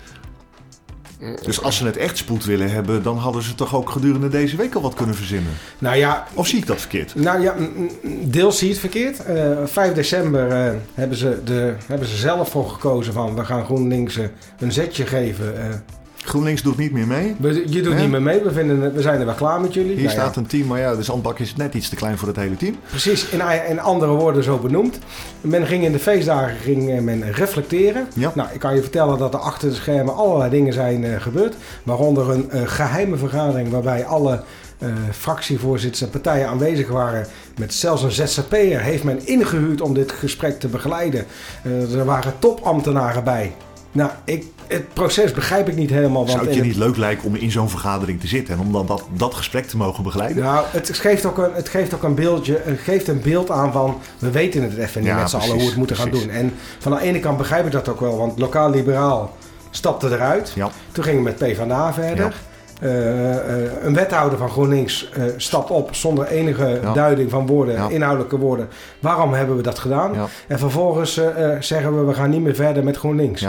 Dus 1.43 1.61
als 1.61 1.77
ze 1.77 1.85
het 1.85 1.97
echt 1.97 2.17
spoed 2.17 2.45
willen 2.45 2.71
hebben, 2.71 3.03
dan 3.03 3.17
hadden 3.17 3.41
ze 3.41 3.55
toch 3.55 3.75
ook 3.75 3.89
gedurende 3.89 4.29
deze 4.29 4.55
week 4.55 4.75
al 4.75 4.81
wat 4.81 4.93
kunnen 4.93 5.15
verzinnen. 5.15 5.51
Nou 5.79 5.95
ja, 5.95 6.27
Of 6.33 6.47
zie 6.47 6.57
ik 6.57 6.67
dat 6.67 6.79
verkeerd? 6.79 7.15
Nou 7.15 7.41
ja, 7.41 7.55
mm, 7.57 7.89
mm, 8.01 8.31
deels 8.31 8.57
zie 8.57 8.67
je 8.67 8.73
het 8.73 8.81
verkeerd. 8.81 9.25
Eh 9.25 9.65
5 9.65 9.93
december 9.93 10.51
eh, 10.51 10.73
hebben, 10.93 11.17
ze 11.17 11.39
de, 11.43 11.73
hebben 11.85 12.07
ze 12.07 12.15
zelf 12.15 12.49
voor 12.49 12.69
gekozen 12.69 13.13
van 13.13 13.35
we 13.35 13.45
gaan 13.45 13.65
GroenLinks 13.65 14.17
eh, 14.17 14.25
een 14.59 14.71
zetje 14.71 15.05
geven. 15.05 15.83
GroenLinks 16.23 16.61
doet 16.61 16.77
niet 16.77 16.91
meer 16.91 17.07
mee. 17.07 17.35
we, 17.39 17.63
je 17.67 17.81
doet 17.81 17.93
Hè? 17.93 17.99
niet 17.99 18.09
meer 18.09 18.21
mee, 18.21 18.41
we, 18.43 18.51
vinden, 18.51 18.93
we 18.93 19.01
zijn 19.01 19.19
er 19.19 19.25
wel 19.25 19.35
klaar 19.35 19.61
met 19.61 19.73
jullie. 19.73 19.95
Hier 19.95 20.03
Nou 20.03 20.15
ja, 20.15 20.21
staat 20.21 20.35
een 20.35 20.45
team, 20.45 20.67
maar 20.67 20.79
ja, 20.79 20.95
de 20.95 21.03
zandbak 21.03 21.39
is 21.39 21.55
net 21.55 21.73
iets 21.73 21.89
te 21.89 21.95
klein 21.95 22.17
voor 22.17 22.27
het 22.27 22.37
hele 22.37 22.57
team. 22.57 22.75
Precies, 22.89 23.29
in, 23.29 23.41
in 23.69 23.79
andere 23.79 24.11
woorden 24.11 24.43
zo 24.43 24.57
benoemd. 24.57 24.99
Men 25.41 25.67
ging 25.67 25.83
in 25.83 25.91
de 25.91 25.99
feestdagen 25.99 26.57
ging 26.57 26.89
eh, 26.89 27.01
men 27.01 27.31
reflecteren. 27.31 28.07
Ja. 28.15 28.31
Nou, 28.35 28.49
ik 28.53 28.59
kan 28.59 28.75
je 28.75 28.81
vertellen 28.81 29.17
dat 29.17 29.33
er 29.33 29.39
achter 29.39 29.69
de 29.69 29.75
schermen 29.75 30.15
allerlei 30.15 30.49
dingen 30.49 30.73
zijn 30.73 31.03
eh, 31.03 31.21
gebeurd. 31.21 31.55
Waaronder 31.83 32.29
een 32.29 32.49
eh, 32.49 32.61
geheime 32.65 33.17
vergadering 33.17 33.69
waarbij 33.69 34.05
alle 34.05 34.43
eh, 34.81 34.89
fractievoorzitters 35.11 36.01
en 36.01 36.09
partijen 36.09 36.47
aanwezig 36.47 36.87
waren. 36.87 37.27
Met 37.57 37.73
zelfs 37.73 38.03
een 38.03 38.11
ZZP'er 38.11 38.81
heeft 38.81 39.03
men 39.03 39.27
ingehuurd 39.27 39.81
om 39.81 39.93
dit 39.93 40.11
gesprek 40.11 40.59
te 40.59 40.67
begeleiden. 40.67 41.25
Eh, 41.63 41.93
er 41.93 42.05
waren 42.05 42.33
topambtenaren 42.39 43.23
bij. 43.23 43.55
Nou, 43.91 44.09
ik, 44.23 44.45
het 44.67 44.93
proces 44.93 45.31
begrijp 45.31 45.67
ik 45.69 45.75
niet 45.75 45.89
helemaal. 45.89 46.17
Want 46.25 46.29
Zou 46.29 46.41
het 46.43 46.53
je 46.53 46.59
het- 46.59 46.67
niet 46.67 46.77
leuk 46.77 46.97
lijken 46.97 47.27
om 47.27 47.35
in 47.35 47.51
zo'n 47.51 47.69
vergadering 47.69 48.19
te 48.19 48.27
zitten 48.27 48.53
en 48.53 48.59
om 48.59 48.71
dan 48.71 48.85
dat, 48.85 49.03
dat 49.13 49.33
gesprek 49.33 49.65
te 49.67 49.77
mogen 49.77 50.03
begeleiden? 50.03 50.43
Nou, 50.43 50.65
het 50.69 50.89
geeft 50.89 51.25
ook 51.25 51.37
een, 51.37 51.53
het 51.53 51.69
geeft 51.69 51.93
ook 51.93 52.03
een 52.03 52.15
beeldje, 52.15 52.59
het 52.63 52.79
geeft 52.79 53.07
een 53.07 53.21
beeld 53.21 53.51
aan 53.51 53.71
van 53.71 53.97
we 54.19 54.31
weten 54.31 54.63
het 54.63 54.77
even 54.77 55.01
niet 55.01 55.09
Ja, 55.09 55.17
met 55.19 55.29
z'n 55.29 55.35
allen 55.35 55.49
hoe 55.49 55.59
we 55.59 55.65
het 55.65 55.75
moeten 55.75 55.95
gaan 55.95 56.09
doen. 56.09 56.29
En 56.29 56.53
van 56.79 56.91
de 56.91 57.01
ene 57.01 57.19
kant 57.19 57.37
begrijp 57.37 57.65
ik 57.65 57.71
dat 57.71 57.89
ook 57.89 57.99
wel, 57.99 58.17
want 58.17 58.39
lokaal 58.39 58.69
liberaal 58.69 59.35
stapte 59.69 60.07
eruit. 60.09 60.51
Ja. 60.55 60.69
Toen 60.91 61.03
gingen 61.03 61.23
we 61.23 61.29
met 61.29 61.35
PvdA 61.37 61.93
verder. 61.93 62.35
Eh, 62.81 63.35
eh, 63.65 63.71
een 63.83 63.93
wethouder 63.93 64.37
van 64.37 64.49
GroenLinks 64.49 65.09
eh, 65.13 65.23
stapt 65.37 65.69
op 65.69 65.95
zonder 65.95 66.27
enige 66.27 66.79
Ja. 66.83 66.93
duiding 66.93 67.29
van 67.29 67.47
woorden, 67.47 67.75
Ja. 67.75 67.89
inhoudelijke 67.89 68.37
woorden. 68.37 68.67
Waarom 68.99 69.33
hebben 69.33 69.55
we 69.55 69.61
dat 69.63 69.79
gedaan? 69.79 70.13
Ja. 70.13 70.25
En 70.47 70.59
vervolgens 70.59 71.13
zeggen 71.59 71.97
we 71.99 72.05
we 72.05 72.13
gaan 72.13 72.29
niet 72.29 72.41
meer 72.41 72.55
verder 72.55 72.83
met 72.83 72.97
GroenLinks. 72.97 73.45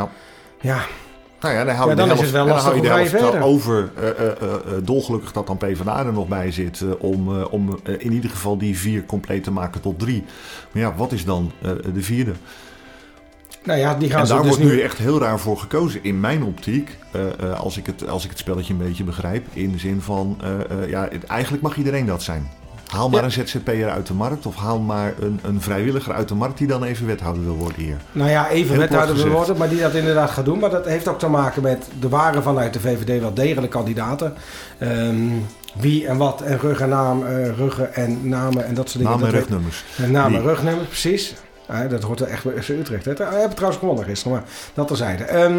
Ja. 0.63 0.81
Nou 1.41 1.55
ja, 1.55 1.65
dan 1.65 1.75
hou 1.75 1.89
Ja, 1.91 1.97
je 2.03 2.09
de 2.09 2.15
is 2.15 2.21
het 2.21 2.31
wel 2.31 2.47
dan 2.47 2.57
hou 2.57 2.75
je 2.75 2.81
de 2.81 2.87
je 2.87 3.41
over. 3.43 3.91
eh, 3.97 4.09
eh, 4.09 4.27
eh, 4.27 4.59
dolgelukkig 4.83 5.33
dat 5.33 5.47
dan 5.47 5.57
PvdA 5.57 5.99
er 6.07 6.13
nog 6.13 6.29
bij 6.29 6.51
zit. 6.53 6.85
om 6.99 7.43
om 7.43 7.79
in 7.99 8.13
ieder 8.13 8.31
geval 8.31 8.59
die 8.59 8.79
vier 8.79 9.05
compleet 9.07 9.45
te 9.45 9.51
maken 9.51 9.81
tot 9.81 9.99
drie. 9.99 10.25
Maar 10.73 10.83
ja, 10.83 10.95
wat 10.97 11.13
is 11.13 11.25
dan 11.25 11.53
de 11.95 12.03
vierde? 12.03 12.33
Nou 13.65 13.79
ja, 13.79 13.95
die 13.95 14.11
gaan 14.11 14.21
En 14.21 14.27
daar 14.29 14.43
dus 14.43 14.57
wordt 14.57 14.63
nu 14.73 14.81
echt 14.81 14.99
heel 14.99 15.21
raar 15.21 15.39
voor 15.39 15.59
gekozen. 15.59 16.05
In 16.05 16.21
mijn 16.21 16.43
optiek, 16.45 16.97
als, 17.57 17.77
ik 17.77 17.87
het, 17.87 18.09
als 18.09 18.25
ik 18.25 18.31
het 18.31 18.39
spelletje 18.39 18.73
een 18.73 18.79
beetje 18.79 19.05
begrijp. 19.05 19.47
In 19.53 19.73
de 19.73 19.79
zin 19.79 20.01
van, 20.01 20.39
ja, 20.89 21.09
het- 21.11 21.25
eigenlijk 21.25 21.63
mag 21.63 21.77
iedereen 21.77 22.07
dat 22.07 22.23
zijn. 22.23 22.51
Haal 22.93 23.09
maar 23.09 23.19
Ja. 23.21 23.25
een 23.25 23.33
ZZP'er 23.49 23.91
uit 23.91 24.07
de 24.07 24.15
markt. 24.15 24.47
Of 24.47 24.57
haal 24.57 24.79
maar 24.81 25.15
een, 25.21 25.41
een 25.43 25.61
vrijwilliger 25.61 26.13
uit 26.13 26.29
de 26.29 26.35
markt 26.35 26.59
die 26.59 26.67
dan 26.67 26.85
even 26.85 27.07
wethouder 27.07 27.45
wil 27.45 27.55
worden 27.55 27.83
hier. 27.83 27.97
Nou 28.13 28.31
ja, 28.31 28.49
even 28.51 28.79
wethouder 28.79 29.15
wil 29.17 29.29
worden, 29.29 29.57
maar 29.57 29.69
die 29.69 29.81
dat 29.81 29.95
inderdaad 29.95 30.31
gaat 30.31 30.45
doen. 30.45 30.59
Maar 30.59 30.71
dat 30.71 30.85
heeft 30.87 31.09
ook 31.09 31.19
te 31.19 31.29
maken 31.29 31.63
met 31.63 31.89
de 32.01 32.09
waren 32.09 32.43
vanuit 32.43 32.73
de 32.73 32.81
VVD 32.81 33.21
wel 33.21 33.35
degelijk 33.35 33.73
kandidaten. 33.73 34.35
Ehm, 34.79 35.17
wie 35.75 36.07
en 36.07 36.17
wat 36.17 36.41
en 36.41 36.59
rug 36.59 36.81
en 36.81 36.89
naam, 36.89 37.27
eh, 37.27 37.57
ruggen 37.57 37.95
en 37.95 38.29
namen 38.29 38.67
en 38.67 38.75
dat 38.75 38.91
soort 38.91 39.05
dingen. 39.05 39.19
Naam 39.19 39.29
en 39.29 39.35
rugnummers. 39.39 39.85
namen 40.09 40.41
en 40.41 40.47
rugnummers, 40.47 40.89
precies. 40.89 41.35
Dat 41.89 42.03
hoort 42.03 42.21
er 42.21 42.27
echt 42.29 42.45
bij 42.45 42.63
FC 42.63 42.69
Utrecht. 42.69 43.05
Hè. 43.05 43.15
We 43.15 43.23
hebben 43.25 43.55
trouwens 43.55 43.81
gewonnen 43.81 44.05
gisteren, 44.05 44.33
maar 44.33 44.43
dat 44.75 44.87
terzijde. 44.87 45.25
Eh 45.25 45.51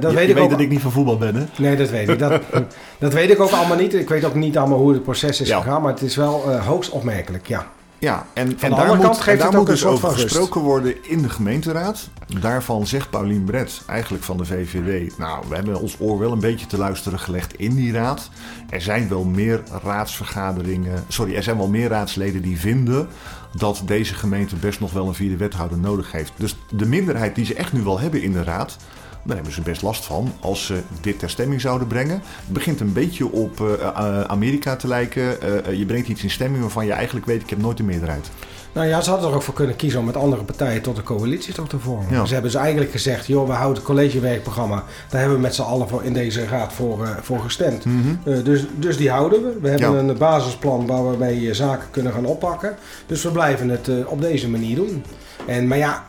dat 0.00 0.10
je 0.10 0.16
weet 0.16 0.28
ik 0.28 0.38
ook. 0.38 0.50
dat 0.50 0.60
ik 0.60 0.68
niet 0.68 0.80
van 0.80 0.90
voetbal 0.92 1.18
ben, 1.18 1.34
hè? 1.34 1.44
Nee, 1.58 1.76
dat 1.76 1.90
weet 1.90 2.08
ik. 2.08 2.18
Dat, 2.18 2.40
dat 2.98 3.12
weet 3.12 3.30
ik 3.30 3.40
ook 3.40 3.50
allemaal 3.50 3.76
niet. 3.76 3.94
Ik 3.94 4.08
weet 4.08 4.24
ook 4.24 4.34
niet 4.34 4.58
allemaal 4.58 4.78
hoe 4.78 4.92
het 4.92 5.02
proces 5.02 5.40
is 5.40 5.48
Ja. 5.48 5.60
gegaan, 5.60 5.82
maar 5.82 5.92
het 5.92 6.02
is 6.02 6.16
wel 6.16 6.50
eh, 6.50 6.66
hoogst 6.66 6.90
opmerkelijk, 6.90 7.46
ja. 7.46 7.66
Ja, 8.04 8.26
en, 8.32 8.58
en 8.60 8.70
daar 8.70 8.96
moet, 8.96 9.26
en 9.26 9.38
daar 9.38 9.52
moet 9.52 9.66
dus 9.66 9.84
over 9.84 10.10
gesproken 10.10 10.60
worden 10.60 10.94
in 11.10 11.22
de 11.22 11.28
gemeenteraad. 11.28 12.08
Daarvan 12.40 12.86
zegt 12.86 13.10
Paulien 13.10 13.44
Bret, 13.44 13.82
eigenlijk 13.86 14.24
van 14.24 14.36
de 14.36 14.44
VVD... 14.44 15.18
nou, 15.18 15.44
we 15.48 15.54
hebben 15.54 15.80
ons 15.80 15.96
oor 15.98 16.18
wel 16.18 16.32
een 16.32 16.40
beetje 16.40 16.66
te 16.66 16.78
luisteren 16.78 17.18
gelegd 17.18 17.54
in 17.54 17.74
die 17.74 17.92
raad. 17.92 18.30
Er 18.68 18.80
zijn 18.80 19.08
wel 19.08 19.24
meer 19.24 19.62
raadsvergaderingen... 19.82 21.04
Sorry, 21.08 21.34
er 21.34 21.42
zijn 21.42 21.56
wel 21.56 21.68
meer 21.68 21.88
raadsleden 21.88 22.42
die 22.42 22.60
vinden... 22.60 23.08
dat 23.52 23.82
deze 23.84 24.14
gemeente 24.14 24.56
best 24.56 24.80
nog 24.80 24.92
wel 24.92 25.06
een 25.06 25.14
vierde 25.14 25.36
wethouder 25.36 25.78
nodig 25.78 26.12
heeft. 26.12 26.32
Dus 26.36 26.56
de 26.70 26.86
minderheid 26.86 27.34
die 27.34 27.44
ze 27.44 27.54
echt 27.54 27.72
nu 27.72 27.82
wel 27.82 28.00
hebben 28.00 28.22
in 28.22 28.32
de 28.32 28.42
raad... 28.42 28.76
Daar 29.24 29.36
hebben 29.36 29.54
ze 29.54 29.60
best 29.60 29.82
last 29.82 30.04
van 30.04 30.32
als 30.40 30.66
ze 30.66 30.80
dit 31.00 31.18
ter 31.18 31.30
stemming 31.30 31.60
zouden 31.60 31.86
brengen. 31.86 32.14
Het 32.24 32.52
begint 32.52 32.80
een 32.80 32.92
beetje 32.92 33.32
op 33.32 33.60
eh, 33.60 33.72
eh, 33.88 34.20
Amerika 34.24 34.76
te 34.76 34.88
lijken. 34.88 35.40
Eh, 35.64 35.78
je 35.78 35.86
brengt 35.86 36.08
iets 36.08 36.22
in 36.22 36.30
stemming 36.30 36.60
waarvan 36.62 36.86
je 36.86 36.92
eigenlijk 36.92 37.26
weet, 37.26 37.42
ik 37.42 37.50
heb 37.50 37.58
nooit 37.58 37.76
de 37.76 37.82
meerderheid. 37.82 38.30
Nou 38.72 38.86
ja, 38.86 39.00
ze 39.00 39.10
hadden 39.10 39.28
er 39.28 39.34
ook 39.34 39.42
voor 39.42 39.54
kunnen 39.54 39.76
kiezen 39.76 40.00
om 40.00 40.06
met 40.06 40.16
andere 40.16 40.42
partijen 40.42 40.82
tot 40.82 40.96
een 40.98 41.02
coalitie 41.04 41.54
toch 41.54 41.68
te 41.68 41.78
vormen. 41.78 42.06
Ja. 42.10 42.24
Ze 42.24 42.32
hebben 42.32 42.50
dus 42.52 42.60
eigenlijk 42.60 42.90
gezegd, 42.90 43.26
joh, 43.26 43.46
we 43.46 43.52
houden 43.52 43.76
het 43.76 43.84
collegewerkprogramma. 43.84 44.84
Daar 45.08 45.20
hebben 45.20 45.36
we 45.38 45.42
met 45.42 45.54
z'n 45.54 45.62
allen 45.62 45.88
voor 45.88 46.04
in 46.04 46.12
deze 46.12 46.46
raad 46.46 46.72
voor, 46.72 47.18
voor 47.22 47.40
gestemd. 47.40 47.84
Eh, 48.24 48.44
dus, 48.44 48.64
dus 48.78 48.96
die 48.96 49.10
houden 49.10 49.42
we. 49.42 49.58
We 49.60 49.68
hebben 49.68 49.92
Ja. 49.92 49.98
een 49.98 50.18
basisplan 50.18 50.86
waar 50.86 51.10
we 51.10 51.16
mee 51.16 51.54
zaken 51.54 51.86
kunnen 51.90 52.12
gaan 52.12 52.24
oppakken. 52.26 52.76
Dus 53.06 53.22
we 53.22 53.30
blijven 53.30 53.68
het 53.68 53.88
op 54.06 54.20
deze 54.20 54.48
manier 54.48 54.76
doen. 54.76 55.04
En, 55.46 55.66
maar 55.68 55.78
ja, 55.78 56.04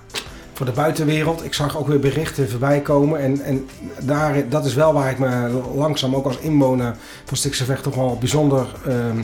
voor 0.55 0.65
de 0.65 0.71
buitenwereld, 0.71 1.45
ik 1.45 1.53
zag 1.53 1.77
ook 1.77 1.88
weer 1.88 2.00
berichten 2.00 2.50
voorbij 2.50 2.81
komen. 2.81 3.19
En, 3.19 3.41
en 3.41 3.67
daar, 4.01 4.50
dat 4.50 4.65
is 4.65 4.74
wel 4.74 4.93
waar 4.93 5.12
ik 5.12 5.19
me 5.19 5.62
langzaam 5.75 6.15
ook 6.15 6.25
als 6.25 6.38
inwoner 6.38 6.95
van 7.25 7.38
Stikse 7.38 7.65
Vecht 7.65 7.83
toch 7.83 7.95
wel 7.95 8.17
bijzonder 8.19 8.65
ehm, 8.88 9.21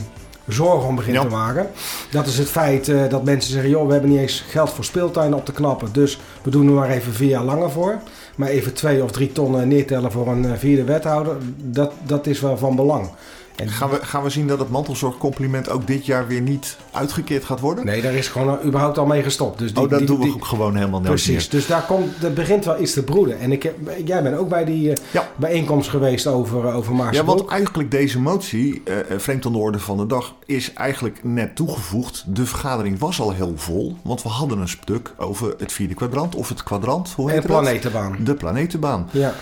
zorgen 0.48 0.88
om 0.88 0.94
begin 0.96 1.12
Ja. 1.12 1.20
te 1.20 1.28
maken. 1.28 1.66
Dat 2.10 2.26
is 2.26 2.38
het 2.38 2.48
feit 2.48 2.88
eh, 2.88 3.08
dat 3.08 3.24
mensen 3.24 3.52
zeggen, 3.52 3.70
joh, 3.70 3.86
we 3.86 3.92
hebben 3.92 4.10
niet 4.10 4.18
eens 4.20 4.44
geld 4.48 4.70
voor 4.70 4.84
speeltuinen 4.84 5.38
op 5.38 5.44
te 5.44 5.52
knappen. 5.52 5.88
Dus 5.92 6.20
we 6.42 6.50
doen 6.50 6.66
er 6.66 6.72
maar 6.72 6.90
even 6.90 7.12
vier 7.12 7.28
jaar 7.28 7.44
langer 7.44 7.70
voor. 7.70 7.98
Maar 8.36 8.48
even 8.48 8.72
twee 8.74 9.02
of 9.02 9.10
drie 9.10 9.32
ton 9.32 9.68
neertellen 9.68 10.12
voor 10.12 10.28
een 10.28 10.44
eh, 10.44 10.50
vierde 10.56 10.84
wethouder, 10.84 11.36
dat, 11.56 11.92
dat 12.02 12.26
is 12.26 12.40
wel 12.40 12.56
van 12.58 12.76
belang. 12.76 13.08
En 13.56 13.68
Gaan 13.68 13.90
we, 13.90 13.98
gaan 14.04 14.22
we 14.22 14.30
zien 14.30 14.46
dat 14.46 14.58
het 14.58 14.70
mantelzorgcompliment 14.70 15.68
ook 15.70 15.86
dit 15.86 16.06
jaar 16.06 16.26
weer 16.26 16.40
niet 16.40 16.76
uitgekeerd 16.90 17.44
gaat 17.44 17.60
worden? 17.60 17.84
Nee, 17.84 18.02
daar 18.02 18.12
is 18.12 18.28
gewoon 18.28 18.58
überhaupt 18.64 18.98
al 18.98 19.06
mee 19.06 19.22
gestopt. 19.22 19.58
Dus 19.58 19.74
die, 19.74 19.82
oh, 19.82 19.90
dat 19.90 19.98
die- 19.98 20.06
doen 20.06 20.18
we 20.18 20.24
die- 20.24 20.34
ook 20.34 20.44
gewoon 20.44 20.74
helemaal 20.76 21.00
nooit 21.00 21.12
Precies, 21.12 21.28
meer. 21.50 21.60
dus 21.60 21.66
daar 21.66 21.82
komt, 21.86 22.22
er 22.22 22.32
begint 22.32 22.64
wel 22.64 22.80
iets 22.80 22.92
te 22.92 23.02
broeden. 23.02 23.38
En 23.38 23.52
ik 23.52 23.62
heb, 23.62 23.74
jij 24.04 24.22
bent 24.22 24.36
ook 24.36 24.48
bij 24.48 24.64
die 24.64 24.90
eh, 24.92 24.96
Ja. 25.10 25.28
bijeenkomst 25.36 25.88
geweest 25.90 26.26
over, 26.26 26.66
eh, 26.66 26.76
over 26.76 26.90
Ja, 27.12 27.24
want 27.24 27.46
eigenlijk 27.46 27.90
deze 27.90 28.20
motie, 28.20 28.82
eh, 28.84 28.96
vreemd 29.18 29.46
aan 29.46 29.52
de 29.52 29.58
orde 29.58 29.78
van 29.78 29.96
de 29.96 30.06
dag, 30.06 30.34
is 30.46 30.72
eigenlijk 30.72 31.20
net 31.24 31.56
toegevoegd. 31.56 32.24
De 32.26 32.46
vergadering 32.46 32.98
was 32.98 33.20
al 33.20 33.30
heel 33.32 33.52
vol, 33.56 33.96
want 34.02 34.22
we 34.22 34.28
hadden 34.28 34.58
een 34.58 34.68
stuk 34.68 35.14
over 35.16 35.54
het 35.58 35.72
vierde 35.72 35.94
kwadrant 35.94 36.34
of 36.34 36.48
het 36.48 36.62
kwadrant, 36.62 37.12
hoe 37.16 37.30
heet 37.30 37.42
de 37.42 37.48
dat? 37.48 37.60
planetenbaan. 37.60 38.16
De 38.24 38.34
planetenbaan. 38.34 39.08
Ja. 39.10 39.34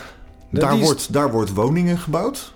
Dat 0.51 0.61
Daar 0.61 0.75
is- 0.79 0.81
wordt, 0.85 1.13
daar 1.13 1.31
wordt 1.31 1.55
woningen 1.55 1.99
gebouwd. 1.99 2.53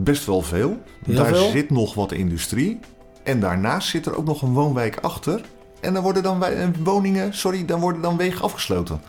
Best 0.00 0.26
wel 0.26 0.42
veel. 0.42 0.76
Heel 1.06 1.14
daar 1.16 1.26
veel. 1.26 1.50
zit 1.50 1.70
nog 1.70 1.94
wat 1.94 2.12
industrie. 2.12 2.80
En 3.22 3.40
daarnaast 3.40 3.88
zit 3.88 4.06
er 4.06 4.16
ook 4.16 4.24
nog 4.24 4.42
een 4.42 4.52
woonwijk 4.52 4.98
achter. 5.00 5.40
En 5.80 5.94
dan 5.94 6.02
worden 6.02 6.22
dan 6.22 6.38
wij- 6.38 6.70
woningen, 6.82 7.34
sorry, 7.34 7.64
dan 7.64 7.80
worden 7.80 8.02
dan 8.02 8.16
wegen 8.16 8.42
afgesloten. 8.44 9.00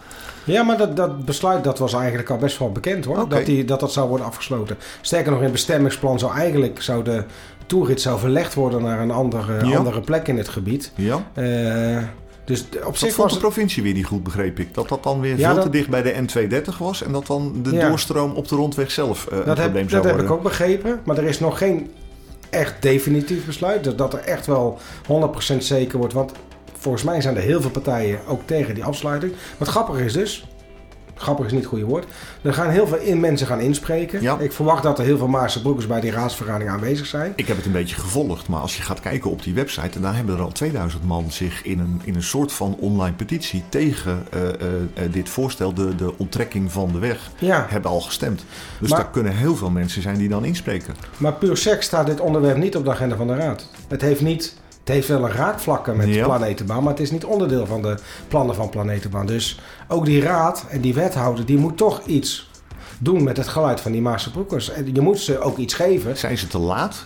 Ja, 0.43 0.63
maar 0.63 0.77
dat, 0.77 0.95
dat 0.95 1.25
besluit 1.25 1.63
dat 1.63 1.79
was 1.79 1.93
eigenlijk 1.93 2.29
al 2.29 2.37
best 2.37 2.57
wel 2.57 2.71
bekend 2.71 3.05
hoor. 3.05 3.29
Dat, 3.29 3.45
die, 3.45 3.65
dat 3.65 3.79
dat 3.79 3.91
zou 3.93 4.07
worden 4.09 4.25
afgesloten. 4.25 4.77
Sterker 5.01 5.27
nog, 5.29 5.37
in 5.37 5.43
het 5.43 5.53
bestemmingsplan 5.53 6.19
zou 6.19 6.33
eigenlijk 6.33 6.81
zou 6.81 7.03
de 7.03 7.23
toerit 7.65 8.01
zou 8.01 8.19
verlegd 8.19 8.53
worden 8.53 8.81
naar 8.83 8.99
een 8.99 9.11
andere, 9.11 9.65
Ja. 9.65 9.77
andere 9.77 10.01
plek 10.01 10.27
in 10.27 10.37
het 10.37 10.49
gebied. 10.49 10.91
Ja. 10.95 11.23
Eh, 11.33 12.03
dus 12.49 12.65
op 12.85 12.97
zich 12.97 13.15
was 13.15 13.33
de 13.33 13.39
provincie 13.39 13.83
weer 13.83 13.93
niet 13.93 14.05
goed, 14.05 14.23
begreep 14.23 14.59
ik. 14.59 14.73
Dat 14.73 14.89
dat 14.89 15.03
dan 15.03 15.19
weer 15.19 15.37
Ja, 15.37 15.45
veel 15.45 15.55
dat- 15.55 15.63
te 15.63 15.69
dicht 15.69 15.89
bij 15.89 16.01
de 16.01 16.13
N230 16.13 16.77
was. 16.77 17.03
En 17.03 17.11
dat 17.11 17.27
dan 17.27 17.53
de 17.63 17.71
Ja. 17.71 17.87
doorstroom 17.89 18.31
op 18.31 18.47
de 18.47 18.55
rondweg 18.55 18.91
zelf 18.91 19.27
eh, 19.27 19.37
een 19.37 19.43
probleem 19.43 19.73
zou 19.73 19.73
dat 19.89 19.93
heb 19.93 20.03
worden. 20.03 20.25
ik 20.25 20.31
ook 20.31 20.43
begrepen. 20.43 20.99
Maar 21.05 21.17
er 21.17 21.23
is 21.23 21.39
nog 21.39 21.57
geen 21.57 21.91
echt 22.49 22.81
definitief 22.81 23.45
besluit. 23.45 23.83
Dat, 23.83 23.97
dat 23.97 24.13
er 24.13 24.19
echt 24.19 24.45
wel 24.45 24.77
100% 25.07 25.63
zeker 25.63 25.97
wordt. 25.97 26.13
Want 26.13 26.31
volgens 26.77 27.03
mij 27.03 27.21
zijn 27.21 27.35
er 27.35 27.41
heel 27.41 27.61
veel 27.61 27.69
partijen 27.69 28.19
ook 28.27 28.41
tegen 28.45 28.75
die 28.75 28.83
afsluiting. 28.83 29.33
Wat 29.57 29.67
grappig 29.67 29.99
is 29.99 30.13
dus... 30.13 30.47
Grappig 31.19 31.45
is 31.45 31.51
niet 31.51 31.61
het 31.61 31.69
goede 31.69 31.85
woord. 31.85 32.05
Er 32.41 32.53
gaan 32.53 32.69
heel 32.69 32.87
veel 32.87 32.97
in 32.97 33.19
mensen 33.19 33.47
gaan 33.47 33.59
inspreken. 33.59 34.21
Ja. 34.21 34.37
Ik 34.39 34.51
verwacht 34.51 34.83
dat 34.83 34.99
er 34.99 35.05
heel 35.05 35.17
veel 35.17 35.27
Maarse 35.27 35.61
broekers 35.61 35.87
bij 35.87 36.01
die 36.01 36.11
raadsvergadering 36.11 36.69
aanwezig 36.71 37.05
zijn. 37.05 37.33
Ik 37.35 37.47
heb 37.47 37.57
het 37.57 37.65
een 37.65 37.71
beetje 37.71 37.95
gevolgd, 37.95 38.47
maar 38.47 38.59
als 38.59 38.77
je 38.77 38.83
gaat 38.83 38.99
kijken 38.99 39.31
op 39.31 39.43
die 39.43 39.53
website, 39.53 39.95
en 39.95 40.01
daar 40.01 40.15
hebben 40.15 40.35
er 40.35 40.41
al 40.41 40.51
2000 40.51 41.03
man 41.05 41.31
zich 41.31 41.63
in 41.63 41.79
een, 41.79 42.01
in 42.03 42.15
een 42.15 42.23
soort 42.23 42.51
van 42.51 42.75
online 42.79 43.15
petitie 43.15 43.63
tegen 43.69 44.23
eh, 44.31 44.47
eh, 44.47 44.53
eh, 44.93 45.11
dit 45.11 45.29
voorstel, 45.29 45.73
de, 45.73 45.95
de 45.95 46.17
onttrekking 46.17 46.71
van 46.71 46.91
de 46.91 46.99
weg, 46.99 47.31
Ja, 47.39 47.65
hebben 47.69 47.91
al 47.91 48.01
gestemd. 48.01 48.43
Dus 48.79 48.89
Maar- 48.89 48.99
daar 48.99 49.09
kunnen 49.09 49.35
heel 49.35 49.55
veel 49.55 49.69
mensen 49.69 50.01
zijn 50.01 50.17
die 50.17 50.29
dan 50.29 50.45
inspreken. 50.45 50.95
maar 51.17 51.33
puur 51.33 51.57
seks 51.57 51.85
staat 51.85 52.05
dit 52.05 52.19
onderwerp 52.19 52.57
niet 52.57 52.75
op 52.75 52.83
de 52.85 52.91
agenda 52.91 53.15
van 53.15 53.27
de 53.27 53.35
raad. 53.35 53.67
Het 53.87 54.01
heeft 54.01 54.21
niet... 54.21 54.53
Het 54.89 54.97
heeft 54.97 55.09
wel 55.19 55.29
een 55.29 55.35
raakvlakken 55.35 55.97
met 55.97 56.07
Ja. 56.07 56.25
Planetenbaan, 56.25 56.83
maar 56.83 56.91
het 56.91 57.01
is 57.01 57.11
niet 57.11 57.25
onderdeel 57.25 57.65
van 57.65 57.81
de 57.81 57.97
plannen 58.27 58.55
van 58.55 58.69
Planetenbaan. 58.69 59.25
Dus 59.25 59.59
ook 59.87 60.05
die 60.05 60.21
raad 60.21 60.65
en 60.69 60.81
die 60.81 60.93
wethouder, 60.93 61.45
die 61.45 61.57
moet 61.57 61.77
toch 61.77 62.01
iets 62.05 62.49
doen 62.99 63.23
met 63.23 63.37
het 63.37 63.47
geluid 63.47 63.81
van 63.81 63.91
die 63.91 64.01
Maarse 64.01 64.31
broekers. 64.31 64.69
En 64.69 64.93
je 64.93 65.01
moet 65.01 65.19
ze 65.19 65.39
ook 65.39 65.57
iets 65.57 65.73
geven. 65.73 66.17
Zijn 66.17 66.37
ze 66.37 66.47
te 66.47 66.57
laat? 66.57 67.05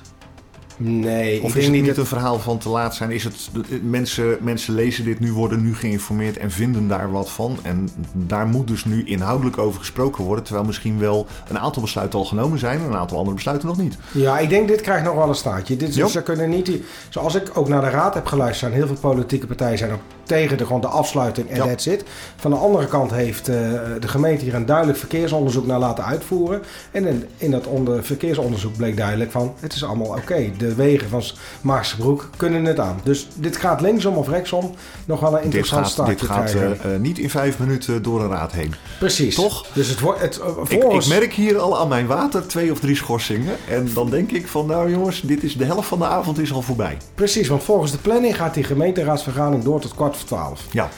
Nee, 0.77 1.43
Of 1.43 1.49
ik 1.49 1.55
is 1.55 1.63
het 1.63 1.73
niet 1.73 1.85
dat... 1.85 1.97
een 1.97 2.05
verhaal 2.05 2.39
van 2.39 2.57
te 2.57 2.69
laat 2.69 2.95
zijn? 2.95 3.11
Is 3.11 3.23
het, 3.23 3.49
mensen, 3.83 4.37
mensen 4.41 4.73
lezen 4.73 5.03
dit 5.03 5.19
nu, 5.19 5.33
worden 5.33 5.63
nu 5.63 5.75
geïnformeerd 5.75 6.37
en 6.37 6.51
vinden 6.51 6.87
daar 6.87 7.11
wat 7.11 7.31
van. 7.31 7.57
En 7.61 7.89
daar 8.13 8.47
moet 8.47 8.67
dus 8.67 8.85
nu 8.85 9.03
inhoudelijk 9.05 9.57
over 9.57 9.79
gesproken 9.79 10.23
worden. 10.23 10.43
Terwijl 10.43 10.65
misschien 10.65 10.99
wel 10.99 11.27
een 11.49 11.59
aantal 11.59 11.81
besluiten 11.81 12.19
al 12.19 12.25
genomen 12.25 12.59
zijn 12.59 12.79
en 12.79 12.85
een 12.85 12.95
aantal 12.95 13.17
andere 13.17 13.35
besluiten 13.35 13.67
nog 13.67 13.77
niet. 13.77 13.97
Ja, 14.11 14.39
ik 14.39 14.49
denk 14.49 14.67
dit 14.67 14.81
krijgt 14.81 15.03
nog 15.05 15.15
wel 15.15 15.27
een 15.27 15.35
staartje. 15.35 15.77
Dit. 15.77 15.93
Ze 15.93 16.21
kunnen 16.23 16.49
niet... 16.49 16.71
Zoals 17.09 17.35
ik 17.35 17.51
ook 17.53 17.67
naar 17.67 17.81
de 17.81 17.89
raad 17.89 18.13
heb 18.13 18.25
geluisterd, 18.25 18.59
zijn 18.71 18.73
heel 18.73 18.87
veel 18.87 19.09
politieke 19.09 19.47
partijen 19.47 19.77
zijn 19.77 19.91
ook 19.91 20.01
tegen 20.23 20.57
de, 20.57 20.65
gewoon 20.65 20.81
de 20.81 20.87
afsluiting 20.87 21.49
en 21.49 21.55
Ja. 21.55 21.65
that's 21.65 21.85
it. 21.85 22.03
Van 22.35 22.51
de 22.51 22.57
andere 22.57 22.87
kant 22.87 23.11
heeft 23.11 23.47
eh, 23.47 23.55
de 23.99 24.07
gemeente 24.07 24.43
hier 24.43 24.53
een 24.55 24.65
duidelijk 24.65 24.97
verkeersonderzoek 24.97 25.65
naar 25.65 25.79
laten 25.79 26.05
uitvoeren. 26.05 26.61
En 26.91 27.05
in, 27.07 27.25
in 27.37 27.51
dat 27.51 27.67
onder, 27.67 28.03
verkeersonderzoek 28.03 28.75
bleek 28.77 28.97
duidelijk 28.97 29.31
van, 29.31 29.53
het 29.59 29.73
is 29.73 29.83
allemaal 29.83 30.07
oké. 30.07 30.51
De 30.57 30.75
wegen 30.75 31.09
van 31.09 31.23
Maarsebroek 31.61 32.29
kunnen 32.37 32.65
het 32.65 32.79
aan. 32.79 32.99
Dus 33.03 33.27
dit 33.33 33.57
gaat 33.57 33.81
linksom 33.81 34.15
of 34.15 34.27
rechtsom 34.29 34.71
nog 35.05 35.19
wel 35.19 35.29
een 35.29 35.35
Dit 35.35 35.43
interessant 35.43 35.87
gaat, 35.87 36.05
dit 36.05 36.21
gaat 36.21 36.51
krijgen. 36.51 36.79
eh, 36.83 36.93
eh, 36.95 37.01
niet 37.01 37.17
in 37.19 37.29
vijf 37.29 37.59
minuten 37.59 38.03
door 38.03 38.21
een 38.23 38.29
raad 38.29 38.51
heen. 38.51 38.73
Precies. 38.99 39.35
toch? 39.35 39.65
Dus 39.73 39.87
het 39.87 39.99
wordt... 39.99 40.21
Het, 40.21 40.39
Ik, 40.67 40.83
ik 40.83 41.07
merk 41.07 41.33
hier 41.33 41.57
al 41.57 41.79
aan 41.79 41.87
mijn 41.87 42.07
water 42.07 42.47
twee 42.47 42.71
of 42.71 42.79
drie 42.79 42.95
schorsingen. 42.95 43.55
En 43.69 43.89
dan 43.93 44.09
denk 44.09 44.31
ik 44.31 44.47
van 44.47 44.65
nou 44.65 44.89
jongens, 44.91 45.21
dit 45.21 45.43
is 45.43 45.57
de 45.57 45.65
helft 45.65 45.87
van 45.87 45.99
de 45.99 46.05
avond 46.05 46.39
is 46.39 46.53
al 46.53 46.61
voorbij. 46.61 46.97
Precies, 47.15 47.47
want 47.47 47.63
volgens 47.63 47.91
de 47.91 47.97
planning 47.97 48.35
gaat 48.35 48.53
die 48.53 48.63
gemeenteraadsvergadering 48.63 49.63
door 49.63 49.79
tot 49.79 49.95
kwart 49.95 50.12
voor 50.17 50.27
twaalf. 50.27 50.61
Ja. 50.71 50.89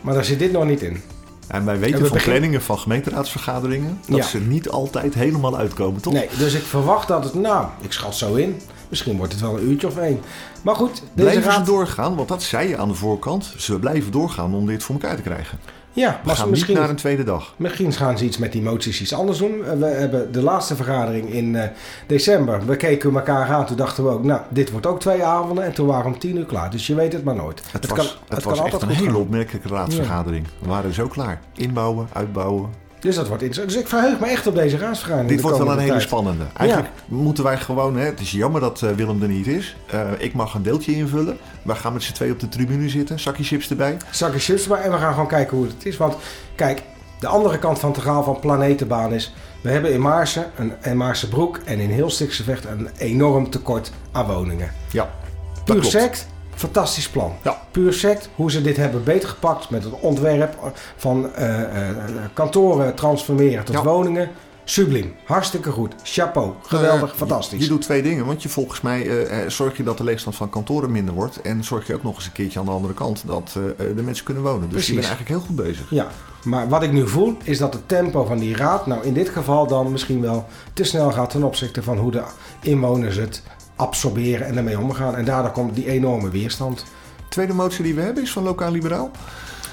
Maar 0.00 0.14
daar 0.14 0.24
zit 0.24 0.38
dit 0.38 0.52
nog 0.52 0.64
niet 0.64 0.82
in. 0.82 1.02
En 1.46 1.64
wij 1.64 1.74
En 1.74 1.80
weten 1.80 2.02
we 2.02 2.06
van 2.06 2.22
planningen 2.22 2.62
van 2.62 2.78
gemeenteraadsvergaderingen 2.78 4.00
dat 4.06 4.16
Ja. 4.16 4.24
ze 4.24 4.38
niet 4.40 4.68
altijd 4.68 5.14
helemaal 5.14 5.56
uitkomen, 5.56 6.00
toch? 6.00 6.12
Nee, 6.12 6.28
dus 6.38 6.54
ik 6.54 6.62
verwacht 6.62 7.08
dat 7.08 7.24
het, 7.24 7.34
nou, 7.34 7.66
ik 7.80 7.92
schat 7.92 8.14
zo 8.14 8.34
in. 8.34 8.60
Misschien 8.88 9.16
wordt 9.16 9.32
het 9.32 9.42
wel 9.42 9.58
een 9.58 9.70
uurtje 9.70 9.86
of 9.86 9.96
één. 9.96 10.20
Maar 10.62 10.74
goed, 10.74 10.94
deze 10.94 11.04
Blijven 11.14 11.42
raad... 11.42 11.66
ze 11.66 11.72
doorgaan? 11.72 12.16
Want 12.16 12.28
dat 12.28 12.42
zei 12.42 12.68
je 12.68 12.76
aan 12.76 12.88
de 12.88 12.94
voorkant. 12.94 13.54
Ze 13.56 13.78
blijven 13.78 14.12
doorgaan 14.12 14.54
om 14.54 14.66
dit 14.66 14.82
voor 14.82 14.94
elkaar 14.94 15.16
te 15.16 15.22
krijgen. 15.22 15.58
Ja, 15.92 16.10
We 16.10 16.26
maar 16.26 16.36
gaan 16.36 16.50
misschien, 16.50 16.70
niet 16.72 16.80
naar 16.80 16.90
een 16.90 16.96
tweede 16.96 17.24
dag. 17.24 17.54
misschien 17.56 17.92
gaan 17.92 18.18
ze 18.18 18.24
iets 18.24 18.38
met 18.38 18.52
die 18.52 18.62
moties 18.62 19.00
iets 19.00 19.14
anders 19.14 19.38
doen. 19.38 19.64
Eh, 19.64 19.72
We 19.78 19.86
hebben 19.86 20.32
de 20.32 20.42
laatste 20.42 20.76
vergadering 20.76 21.32
in 21.32 21.56
eh, 21.56 21.68
december. 22.06 22.66
We 22.66 22.76
keken 22.76 23.14
elkaar 23.14 23.48
aan. 23.48 23.66
Toen 23.66 23.76
dachten 23.76 24.04
we 24.04 24.10
ook, 24.10 24.24
nou, 24.24 24.40
dit 24.48 24.70
wordt 24.70 24.86
ook 24.86 25.00
twee 25.00 25.24
avonden. 25.24 25.64
En 25.64 25.72
toen 25.72 25.86
waren 25.86 26.04
we 26.04 26.12
om 26.12 26.18
tien 26.18 26.36
uur 26.36 26.44
klaar. 26.46 26.70
Dus 26.70 26.86
je 26.86 26.94
weet 26.94 27.12
het 27.12 27.24
maar 27.24 27.34
nooit. 27.34 27.62
Het, 27.72 27.86
was, 27.86 28.20
het 28.28 28.44
was 28.44 28.62
echt 28.62 28.82
een 28.82 28.88
hele 28.88 29.16
opmerkelijke 29.18 29.68
raadsvergadering. 29.68 30.46
We 30.58 30.68
waren 30.68 30.94
zo 30.94 31.06
klaar. 31.08 31.40
Inbouwen, 31.54 32.08
uitbouwen. 32.12 32.70
Dus 33.00 33.14
dat 33.14 33.28
wordt 33.28 33.42
interessant. 33.42 33.74
Dus 33.74 33.82
ik 33.82 33.88
verheug 33.88 34.20
me 34.20 34.26
echt 34.26 34.46
op 34.46 34.54
deze 34.54 34.76
raadsvergadering. 34.76 35.28
Dit 35.28 35.38
de 35.38 35.42
wordt 35.42 35.58
wel 35.58 35.72
een 35.72 35.78
hele 35.78 36.00
spannende. 36.00 36.44
Eigenlijk 36.56 36.90
moeten 37.06 37.44
wij 37.44 37.58
gewoon... 37.58 37.96
Hè, 37.96 38.04
het 38.04 38.20
is 38.20 38.30
jammer 38.30 38.60
dat 38.60 38.82
eh, 38.82 38.90
Willem 38.90 39.22
er 39.22 39.28
niet 39.28 39.46
is. 39.46 39.76
Eh, 39.86 40.00
ik 40.18 40.34
mag 40.34 40.54
een 40.54 40.62
deeltje 40.62 40.94
invullen. 40.94 41.38
We 41.62 41.74
gaan 41.74 41.92
met 41.92 42.02
z'n 42.02 42.12
twee 42.12 42.32
op 42.32 42.40
de 42.40 42.48
tribune 42.48 42.88
zitten. 42.88 43.20
Zakje 43.20 43.44
chips 43.44 43.70
erbij. 43.70 43.96
Zakken 44.10 44.40
chips 44.40 44.62
erbij 44.62 44.80
en 44.80 44.90
we 44.90 44.98
gaan 44.98 45.12
gewoon 45.12 45.28
kijken 45.28 45.56
hoe 45.56 45.66
het 45.66 45.86
is. 45.86 45.96
Want 45.96 46.16
kijk, 46.54 46.82
de 47.20 47.26
andere 47.26 47.58
kant 47.58 47.78
van 47.78 47.90
het 47.90 48.00
verhaal 48.00 48.22
van 48.22 48.40
Planetenbaan 48.40 49.12
is... 49.12 49.34
We 49.60 49.70
hebben 49.70 49.92
in 49.92 50.00
Maarsen 50.00 50.50
en, 50.56 50.76
en 50.80 50.96
Maarsebroek 50.96 51.60
en 51.64 51.78
in 51.78 51.90
heel 51.90 52.10
Stiksevecht 52.10 52.64
een 52.64 52.88
enorm 52.98 53.50
tekort 53.50 53.92
aan 54.12 54.26
woningen. 54.26 54.70
Ja, 54.90 55.10
dat 55.54 55.64
Puur 55.64 55.74
klopt. 55.74 55.90
sect, 55.90 56.28
fantastisch 56.58 57.08
plan. 57.08 57.32
Ja. 57.42 57.60
Puur 57.70 57.92
sect, 57.92 58.28
hoe 58.34 58.50
ze 58.50 58.62
dit 58.62 58.76
hebben 58.76 59.04
beetgepakt 59.04 59.70
met 59.70 59.84
het 59.84 59.92
ontwerp 60.00 60.72
van 60.96 61.34
eh, 61.34 61.60
eh, 61.88 61.96
kantoren 62.32 62.94
transformeren 62.94 63.64
tot 63.64 63.74
Ja. 63.74 63.82
woningen. 63.82 64.30
Subliem, 64.64 65.14
hartstikke 65.24 65.70
goed. 65.70 65.94
Chapeau, 66.02 66.52
geweldig, 66.62 67.10
Eh, 67.10 67.16
fantastisch. 67.16 67.58
Je, 67.58 67.64
je 67.64 67.70
doet 67.70 67.82
twee 67.82 68.02
dingen, 68.02 68.26
want 68.26 68.42
je 68.42 68.48
volgens 68.48 68.80
mij 68.80 69.26
eh, 69.26 69.48
zorg 69.48 69.76
je 69.76 69.82
dat 69.82 69.98
de 69.98 70.04
leegstand 70.04 70.36
van 70.36 70.50
kantoren 70.50 70.90
minder 70.92 71.14
wordt. 71.14 71.40
En 71.40 71.64
zorg 71.64 71.86
je 71.86 71.94
ook 71.94 72.02
nog 72.02 72.14
eens 72.16 72.26
een 72.26 72.32
keertje 72.32 72.58
aan 72.58 72.64
de 72.64 72.70
andere 72.70 72.94
kant 72.94 73.22
dat 73.26 73.50
de 73.94 74.02
mensen 74.02 74.24
kunnen 74.24 74.42
wonen. 74.42 74.60
Dus 74.60 74.68
Precies. 74.70 74.86
je 74.88 74.94
bent 74.94 75.06
eigenlijk 75.06 75.38
heel 75.38 75.46
goed 75.48 75.56
bezig. 75.66 75.86
Ja, 75.90 76.06
maar 76.44 76.68
wat 76.68 76.82
ik 76.82 76.92
nu 76.92 77.08
voel 77.08 77.36
is 77.42 77.58
dat 77.58 77.72
het 77.72 77.88
tempo 77.88 78.24
van 78.24 78.38
die 78.38 78.56
raad, 78.56 78.86
nou 78.86 79.04
in 79.04 79.12
dit 79.12 79.28
geval 79.28 79.66
dan 79.66 79.92
misschien 79.92 80.20
wel 80.20 80.46
te 80.72 80.84
snel 80.84 81.10
gaat 81.12 81.30
ten 81.30 81.42
opzichte 81.42 81.82
van 81.82 81.98
hoe 81.98 82.10
de 82.10 82.22
inwoners 82.62 83.16
het 83.16 83.42
absorberen 83.78 84.46
en 84.46 84.56
ermee 84.56 84.78
omgaan. 84.78 85.16
En 85.16 85.24
daardoor 85.24 85.50
komt 85.52 85.74
die 85.74 85.86
enorme 85.90 86.30
weerstand. 86.30 86.84
Tweede 87.28 87.52
motie 87.54 87.82
die 87.84 87.94
we 87.94 88.00
hebben 88.00 88.22
is 88.22 88.32
van 88.32 88.42
Lokaal 88.42 88.70
Liberaal. 88.70 89.10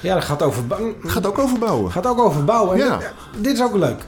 Ja, 0.00 0.14
dat 0.14 0.24
gaat 0.24 0.42
over, 0.42 0.66
bou- 0.66 0.94
Gaat 1.02 1.26
ook 1.26 1.38
over 1.38 1.58
bouwen. 1.58 1.90
gaat 1.92 2.06
ook 2.06 2.18
over 2.18 2.44
bouwen. 2.44 2.80
En 2.80 2.86
Ja. 2.86 2.96
dit, 2.98 3.12
dit 3.44 3.52
is 3.52 3.62
ook 3.62 3.74
leuk. 3.76 4.00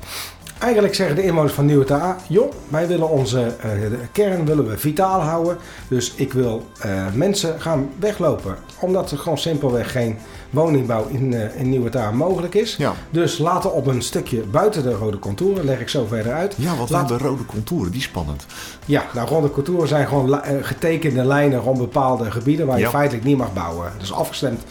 Eigenlijk 0.58 0.94
zeggen 0.94 1.16
de 1.16 1.22
inwoners 1.22 1.52
van 1.52 1.64
Nieuwe 1.66 1.84
TA, 1.84 2.16
joh, 2.28 2.52
wij 2.68 2.86
willen 2.86 3.08
onze 3.08 3.40
eh, 3.60 3.70
de 3.90 3.98
kern 4.12 4.44
willen 4.46 4.68
we 4.68 4.78
vitaal 4.78 5.20
houden. 5.20 5.56
Dus 5.88 6.12
ik 6.14 6.32
wil 6.32 6.66
eh, 6.80 6.90
mensen 7.14 7.60
gaan 7.60 7.88
weglopen. 7.98 8.56
Omdat 8.80 9.10
er 9.10 9.18
gewoon 9.18 9.38
simpelweg 9.38 9.92
geen 9.92 10.16
woningbouw 10.50 11.06
in, 11.08 11.34
eh, 11.34 11.60
in 11.60 11.68
Nieuwe 11.68 11.90
mogelijk 12.12 12.54
is. 12.54 12.76
Ja, 12.76 12.92
Dus 13.10 13.38
laten 13.38 13.72
op 13.72 13.86
een 13.86 14.02
stukje 14.02 14.40
buiten 14.40 14.82
de 14.82 14.92
rode 14.92 15.18
contouren, 15.18 15.64
leg 15.64 15.80
ik 15.80 15.88
zo 15.88 16.06
verder 16.06 16.32
uit. 16.32 16.54
ja 16.58 16.72
we 16.72 16.78
Laat- 16.88 17.08
hebben 17.08 17.28
rode 17.28 17.46
contouren, 17.46 17.90
die 17.90 18.00
is 18.00 18.06
spannend. 18.06 18.46
Ja, 18.84 19.04
nou 19.14 19.28
ronde 19.28 19.50
contouren 19.50 19.88
zijn 19.88 20.06
gewoon 20.08 20.40
getekende 20.62 21.24
lijnen 21.24 21.60
rond 21.60 21.78
bepaalde 21.78 22.30
gebieden 22.30 22.66
waar 22.66 22.76
je 22.78 22.82
Ja. 22.84 22.90
feitelijk 22.90 23.24
niet 23.26 23.36
mag 23.36 23.52
bouwen. 23.52 23.92
Is 24.00 24.12
afgestemd 24.12 24.62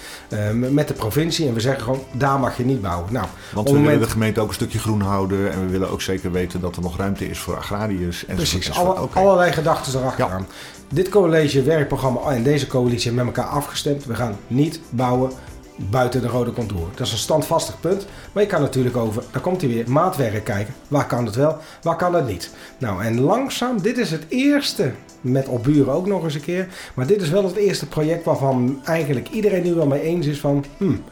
met 0.71 0.87
de 0.87 0.93
provincie 0.93 1.47
en 1.47 1.53
we 1.53 1.59
zeggen 1.59 1.83
gewoon, 1.83 1.99
daar 2.11 2.39
mag 2.39 2.57
je 2.57 2.65
niet 2.65 2.81
bouwen. 2.81 3.13
Nou, 3.13 3.25
Want 3.53 3.69
we 3.69 3.79
willen 3.79 3.99
de 3.99 4.09
gemeente 4.09 4.39
ook 4.39 4.47
een 4.47 4.53
stukje 4.53 4.79
groen 4.79 5.01
houden. 5.01 5.51
En 5.51 5.65
we 5.65 5.76
willen 5.77 5.93
ook 5.93 6.01
zeker 6.01 6.31
weten 6.31 6.61
dat 6.61 6.75
er 6.75 6.81
nog 6.81 6.97
ruimte 6.97 7.29
is 7.29 7.39
voor 7.39 7.57
agrariërs. 7.57 8.25
En 8.25 8.35
Precies, 8.35 8.71
alle, 8.71 8.93
allerlei 9.13 9.51
gedachten 9.51 9.99
erachteraan. 9.99 10.47
Dit 10.89 11.09
college, 11.09 11.63
werkprogramma 11.63 12.21
en 12.31 12.43
deze 12.43 12.67
coalitie 12.67 13.07
hebben 13.07 13.25
met 13.25 13.35
elkaar 13.35 13.51
afgestemd. 13.51 14.05
We 14.05 14.15
gaan 14.15 14.37
niet 14.47 14.79
bouwen 14.89 15.31
buiten 15.77 16.21
de 16.21 16.27
rode 16.27 16.53
contour. 16.53 16.87
Dat 16.95 17.05
is 17.05 17.11
een 17.11 17.17
standvastig 17.17 17.79
punt. 17.79 18.07
Maar 18.31 18.43
je 18.43 18.49
kan 18.49 18.61
natuurlijk 18.61 18.97
over, 18.97 19.23
daar 19.31 19.41
komt 19.41 19.61
hij 19.61 19.69
weer, 19.69 19.89
maatwerk 19.89 20.43
kijken. 20.43 20.73
Waar 20.87 21.07
kan 21.07 21.25
het 21.25 21.35
wel, 21.35 21.57
waar 21.81 21.95
kan 21.95 22.13
het 22.13 22.27
niet? 22.27 22.49
Nou, 22.77 23.03
en 23.03 23.19
langzaam, 23.19 23.81
dit 23.81 23.97
is 23.97 24.11
het 24.11 24.25
eerste, 24.27 24.91
met 25.21 25.47
opburen 25.47 25.93
ook 25.93 26.07
nog 26.07 26.23
eens 26.23 26.35
een 26.35 26.41
keer. 26.41 26.67
Maar 26.93 27.07
dit 27.07 27.21
is 27.21 27.29
wel 27.29 27.43
het 27.43 27.55
eerste 27.55 27.87
project 27.87 28.25
waarvan 28.25 28.81
eigenlijk 28.83 29.29
iedereen 29.29 29.63
nu 29.63 29.73
wel 29.73 29.87
mee 29.87 30.01
eens 30.01 30.25
is 30.25 30.39
van... 30.39 30.65
Hmm, 30.77 31.03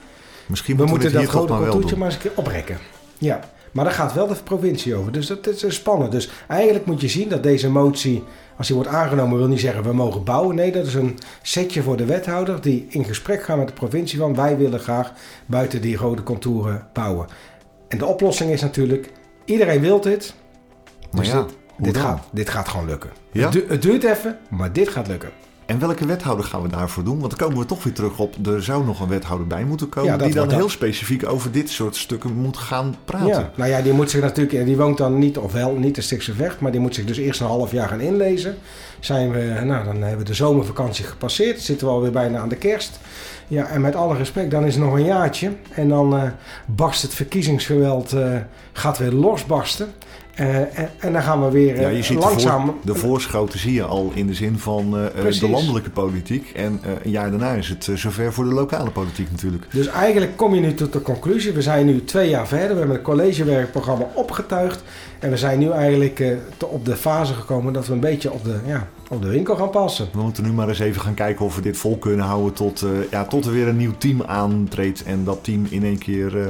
Misschien 0.48 0.77
we 0.77 0.86
moeten 0.86 1.12
we 1.12 1.17
dat 1.17 1.29
rode 1.29 1.53
contourtje 1.53 1.98
maar 1.98 2.05
eens 2.05 2.15
een 2.15 2.22
keer 2.22 2.31
oprekken. 2.36 2.77
Ja, 3.17 3.39
maar 3.75 3.86
daar 3.86 3.94
gaat 3.94 4.13
wel 4.13 4.27
de 4.27 4.36
provincie 4.44 4.96
over. 4.96 5.12
Dus 5.12 5.27
dat 5.27 5.48
is 5.48 5.75
spannend. 5.75 6.12
Dus 6.12 6.29
eigenlijk 6.48 6.86
moet 6.86 7.01
je 7.01 7.08
zien 7.08 7.29
dat 7.29 7.44
deze 7.44 7.70
motie, 7.70 8.24
als 8.58 8.67
die 8.67 8.75
wordt 8.75 8.91
aangenomen, 8.91 9.38
wil 9.38 9.48
niet 9.48 9.60
zeggen 9.60 9.84
we 9.84 9.94
mogen 9.94 10.24
bouwen. 10.24 10.55
Nee, 10.55 10.72
dat 10.72 10.86
is 10.86 10.94
een 10.94 11.17
setje 11.41 11.82
voor 11.82 11.98
de 11.98 12.05
wethouder 12.05 12.62
die 12.62 12.86
in 12.89 13.03
gesprek 13.03 13.44
gaat 13.44 13.58
met 13.58 13.67
de 13.67 13.74
provincie 13.74 14.20
van 14.20 14.36
wij 14.36 14.58
willen 14.58 14.79
graag 14.79 15.13
buiten 15.46 15.82
die 15.82 15.98
rode 15.98 16.24
contouren 16.24 16.88
bouwen. 16.94 17.27
En 17.88 17.98
de 17.98 18.05
oplossing 18.05 18.51
is 18.51 18.62
natuurlijk, 18.62 19.12
iedereen 19.46 19.82
wil 19.82 20.01
dit. 20.01 20.34
Maar 21.12 21.24
Dus 21.24 21.32
ja, 21.32 21.41
dit, 21.44 21.55
dit, 21.77 21.98
gaat, 21.98 22.27
dit 22.32 22.50
gaat 22.50 22.67
gewoon 22.67 22.86
lukken. 22.86 23.10
Ja? 23.32 23.50
Het 23.67 23.82
duurt 23.82 24.03
even, 24.03 24.38
maar 24.50 24.74
dit 24.74 24.89
gaat 24.89 25.08
lukken. 25.08 25.29
En 25.65 25.79
welke 25.79 26.05
wethouder 26.05 26.45
gaan 26.45 26.62
we 26.62 26.67
daarvoor 26.67 27.03
doen? 27.03 27.19
Want 27.19 27.38
dan 27.38 27.48
komen 27.48 27.62
we 27.62 27.65
toch 27.67 27.84
weer 27.84 27.93
terug 27.93 28.19
op, 28.19 28.48
er 28.48 28.63
zou 28.63 28.86
nog 28.86 29.00
een 29.00 29.07
wethouder 29.07 29.48
bij 29.48 29.63
moeten 29.63 29.89
komen... 29.89 30.12
Ja, 30.12 30.17
die 30.17 30.34
dan 30.34 30.50
heel 30.50 30.69
specifiek 30.69 31.29
over 31.29 31.51
dit 31.51 31.69
soort 31.69 31.95
stukken 31.95 32.34
moet 32.34 32.57
gaan 32.57 32.95
praten. 33.05 33.27
Ja, 33.27 33.51
nou 33.55 33.69
ja, 33.69 33.81
die 33.81 33.93
moet 33.93 34.10
zich 34.10 34.22
natuurlijk, 34.22 34.65
die 34.65 34.77
woont 34.77 34.98
dan 34.98 35.19
niet, 35.19 35.38
of 35.38 35.51
wel 35.51 35.75
niet 35.75 35.98
in 35.98 36.03
Stichtse 36.03 36.34
Vecht, 36.34 36.60
maar 36.60 36.72
die 36.72 36.79
moet 36.81 36.95
zich 36.95 37.05
dus 37.05 37.17
eerst 37.17 37.39
een 37.39 37.48
half 37.48 37.72
jaar 37.72 37.88
gaan 37.88 38.00
inlezen. 38.00 38.55
Zijn 39.00 39.31
we, 39.31 39.62
nou, 39.63 39.86
dan 39.86 40.01
hebben 40.01 40.17
we 40.17 40.24
de 40.24 40.34
zomervakantie 40.34 41.05
gepasseerd, 41.05 41.62
zitten 41.62 41.88
we 41.88 41.93
alweer 41.93 42.12
bijna 42.12 42.39
aan 42.39 42.50
de 42.50 42.55
kerst. 42.55 43.00
Ja, 43.48 43.67
en 43.67 43.81
met 43.81 43.95
alle 43.95 44.15
respect, 44.17 44.51
dan 44.51 44.65
is 44.65 44.75
het 44.75 44.84
nog 44.84 44.93
een 44.93 45.05
jaartje. 45.05 45.51
En 45.69 45.89
dan 45.89 46.15
eh, 46.15 46.24
barst 46.65 47.01
het 47.01 47.13
verkiezingsgeweld, 47.13 48.13
eh, 48.13 48.38
gaat 48.74 48.98
weer 48.98 49.12
losbarsten. 49.12 49.93
Eh, 50.35 50.55
en, 50.79 50.89
en 50.99 51.13
dan 51.13 51.21
gaan 51.21 51.43
we 51.45 51.51
weer 51.51 51.79
Ja, 51.81 51.89
eh, 51.89 51.95
je 51.95 52.03
ziet 52.03 52.19
langzaam... 52.19 52.65
de, 52.65 52.71
voor, 52.71 52.93
de 52.93 52.99
voorschoten 52.99 53.59
zie 53.59 53.73
je 53.73 53.83
al 53.83 54.11
in 54.13 54.27
de 54.27 54.33
zin 54.33 54.59
van 54.59 54.97
eh, 54.97 55.27
eh, 55.27 55.39
de 55.39 55.49
landelijke 55.49 55.89
politiek. 55.89 56.49
En 56.55 56.79
eh, 56.83 56.91
een 57.03 57.11
jaar 57.11 57.29
daarna 57.29 57.51
is 57.51 57.69
het 57.69 57.87
eh, 57.87 57.95
zover 57.95 58.33
voor 58.33 58.43
de 58.43 58.53
lokale 58.53 58.89
politiek 58.89 59.31
natuurlijk. 59.31 59.65
Dus 59.71 59.87
eigenlijk 59.87 60.37
kom 60.37 60.55
je 60.55 60.61
nu 60.61 60.73
tot 60.73 60.93
de 60.93 61.01
conclusie. 61.01 61.51
We 61.51 61.61
zijn 61.61 61.85
nu 61.85 62.03
twee 62.03 62.29
jaar 62.29 62.47
verder. 62.47 62.69
We 62.69 62.77
hebben 62.77 62.95
het 62.95 63.01
collegewerkprogramma 63.05 64.07
opgetuigd. 64.13 64.83
En 65.19 65.29
we 65.29 65.37
zijn 65.37 65.59
nu 65.59 65.69
eigenlijk 65.69 66.19
eh, 66.19 66.35
te- 66.57 66.67
op 66.67 66.85
de 66.85 66.95
fase 66.95 67.33
gekomen 67.33 67.73
dat 67.73 67.87
we 67.87 67.93
een 67.93 67.99
beetje 67.99 68.31
op 68.31 68.43
de, 68.43 68.55
ja, 68.65 68.87
op 69.09 69.21
de 69.21 69.27
winkel 69.29 69.55
gaan 69.55 69.69
passen. 69.69 70.07
We 70.13 70.21
moeten 70.21 70.43
nu 70.43 70.51
maar 70.51 70.67
eens 70.69 70.79
even 70.79 71.01
gaan 71.01 71.13
kijken 71.13 71.45
of 71.45 71.55
we 71.55 71.61
dit 71.61 71.77
vol 71.77 71.97
kunnen 71.97 72.25
houden 72.25 72.53
tot, 72.53 72.81
eh, 72.81 72.89
ja, 73.11 73.25
tot 73.25 73.45
er 73.45 73.51
weer 73.51 73.67
een 73.67 73.77
nieuw 73.77 73.97
team 73.97 74.23
aantreedt. 74.23 75.03
En 75.03 75.23
dat 75.23 75.43
team 75.43 75.65
in 75.69 75.83
één 75.83 75.97
keer 75.97 76.39
eh, 76.41 76.47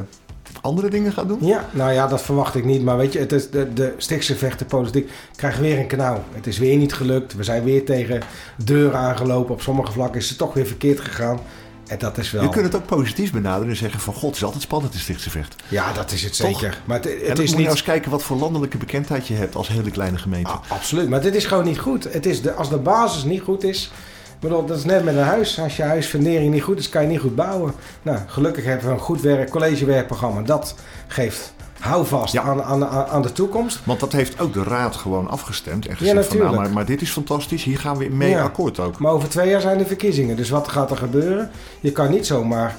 andere 0.66 0.90
dingen 0.90 1.12
gaat 1.12 1.28
doen. 1.28 1.40
Ja, 1.42 1.70
nou 1.72 1.92
ja, 1.92 2.08
dat 2.08 2.22
verwacht 2.22 2.56
ik 2.56 2.66
niet. 2.66 2.84
Maar 2.84 2.98
weet 2.98 3.14
je, 3.14 3.20
het 3.20 3.32
is 3.32 3.50
de, 3.50 3.74
de 3.74 3.94
Stichtse 3.98 4.36
vechtenpolitiek 4.36 5.12
krijgt 5.36 5.60
weer 5.60 5.80
een 5.80 5.88
knauw. 5.88 6.24
Het 6.32 6.48
is 6.48 6.58
weer 6.58 6.78
niet 6.78 6.94
gelukt. 6.94 7.36
We 7.36 7.44
zijn 7.44 7.64
weer 7.64 7.86
tegen 7.86 8.22
deuren 8.64 9.00
aangelopen. 9.00 9.54
Op 9.54 9.62
sommige 9.62 9.92
vlakken 9.92 10.22
is 10.22 10.30
het 10.30 10.38
toch 10.38 10.54
weer 10.54 10.66
verkeerd 10.68 11.00
gegaan. 11.00 11.40
En 11.88 11.98
dat 12.00 12.18
is 12.18 12.32
wel... 12.32 12.44
Je 12.44 12.50
kunt 12.50 12.66
het 12.66 12.76
ook 12.76 12.86
positief 12.86 13.32
benaderen 13.32 13.70
en 13.70 13.76
zeggen 13.76 14.00
van 14.00 14.14
god, 14.14 14.24
het 14.28 14.36
is 14.36 14.44
altijd 14.44 14.62
spannend 14.64 14.94
in 14.94 15.00
Stichtse 15.00 15.30
Vecht. 15.30 15.56
Ja, 15.68 15.94
dat 15.94 16.12
is 16.12 16.24
het 16.24 16.38
Toch? 16.38 16.48
zeker. 16.60 16.82
Maar 16.86 16.98
het, 16.98 17.06
En 17.06 17.12
het 17.12 17.22
dan 17.22 17.30
is 17.32 17.38
moet 17.38 17.50
je 17.50 17.56
niet... 17.56 17.58
nou 17.58 17.70
eens 17.70 17.84
kijken 17.84 18.12
wat 18.12 18.24
voor 18.24 18.38
landelijke 18.38 18.78
bekendheid 18.78 19.28
je 19.28 19.34
hebt 19.34 19.56
als 19.56 19.68
hele 19.68 19.92
kleine 19.92 20.18
gemeente. 20.18 20.50
Ah, 20.50 20.60
absoluut, 20.68 21.10
maar 21.10 21.22
dit 21.22 21.36
is 21.36 21.46
gewoon 21.46 21.64
niet 21.64 21.80
goed. 21.80 22.14
Het 22.14 22.26
is 22.26 22.42
de, 22.42 22.54
als 22.54 22.70
de 22.70 22.78
basis 22.78 23.24
niet 23.24 23.42
goed 23.42 23.64
is. 23.64 23.92
Bedoel, 24.40 24.66
dat 24.66 24.78
is 24.78 24.86
net 24.86 25.04
met 25.04 25.16
een 25.16 25.22
huis. 25.24 25.60
Als 25.60 25.78
je 25.78 25.84
huisfundering 25.84 26.54
niet 26.54 26.64
goed 26.64 26.80
is, 26.80 26.90
kan 26.90 27.02
je 27.02 27.08
niet 27.08 27.20
goed 27.20 27.36
bouwen. 27.36 27.74
Nou, 28.02 28.18
gelukkig 28.28 28.64
hebben 28.66 28.86
we 28.88 28.92
een 28.94 29.00
goed 29.00 29.22
werk, 29.22 29.50
collegewerkprogramma. 29.50 30.42
Dat 30.42 30.76
geeft 31.08 31.54
houvast 31.80 32.34
Ja. 32.34 32.42
aan, 32.42 32.64
aan, 32.64 32.88
aan 32.88 33.22
de 33.22 33.32
toekomst. 33.32 33.80
Want 33.84 34.00
dat 34.00 34.12
heeft 34.12 34.40
ook 34.40 34.54
de 34.54 34.64
raad 34.64 34.96
gewoon 34.96 35.28
afgestemd. 35.30 35.86
En 35.88 35.92
Ja, 35.92 35.98
gezegd 35.98 36.28
van 36.28 36.38
nou, 36.38 36.56
maar, 36.56 36.70
maar 36.70 36.86
dit 36.86 37.02
is 37.02 37.10
fantastisch, 37.12 37.64
hier 37.64 37.80
gaan 37.80 37.98
we 37.98 38.08
mee 38.12 38.30
Ja. 38.30 38.44
akkoord 38.44 38.80
ook. 38.80 39.00
Maar 39.00 39.12
over 39.12 39.30
twee 39.30 39.50
jaar 39.50 39.62
zijn 39.62 39.78
de 39.78 39.86
verkiezingen. 39.86 40.36
Dus 40.36 40.50
wat 40.50 40.68
gaat 40.68 40.92
er 40.92 40.98
gebeuren? 40.98 41.50
Je 41.80 41.92
kan 41.92 42.10
niet 42.10 42.26
zomaar 42.26 42.76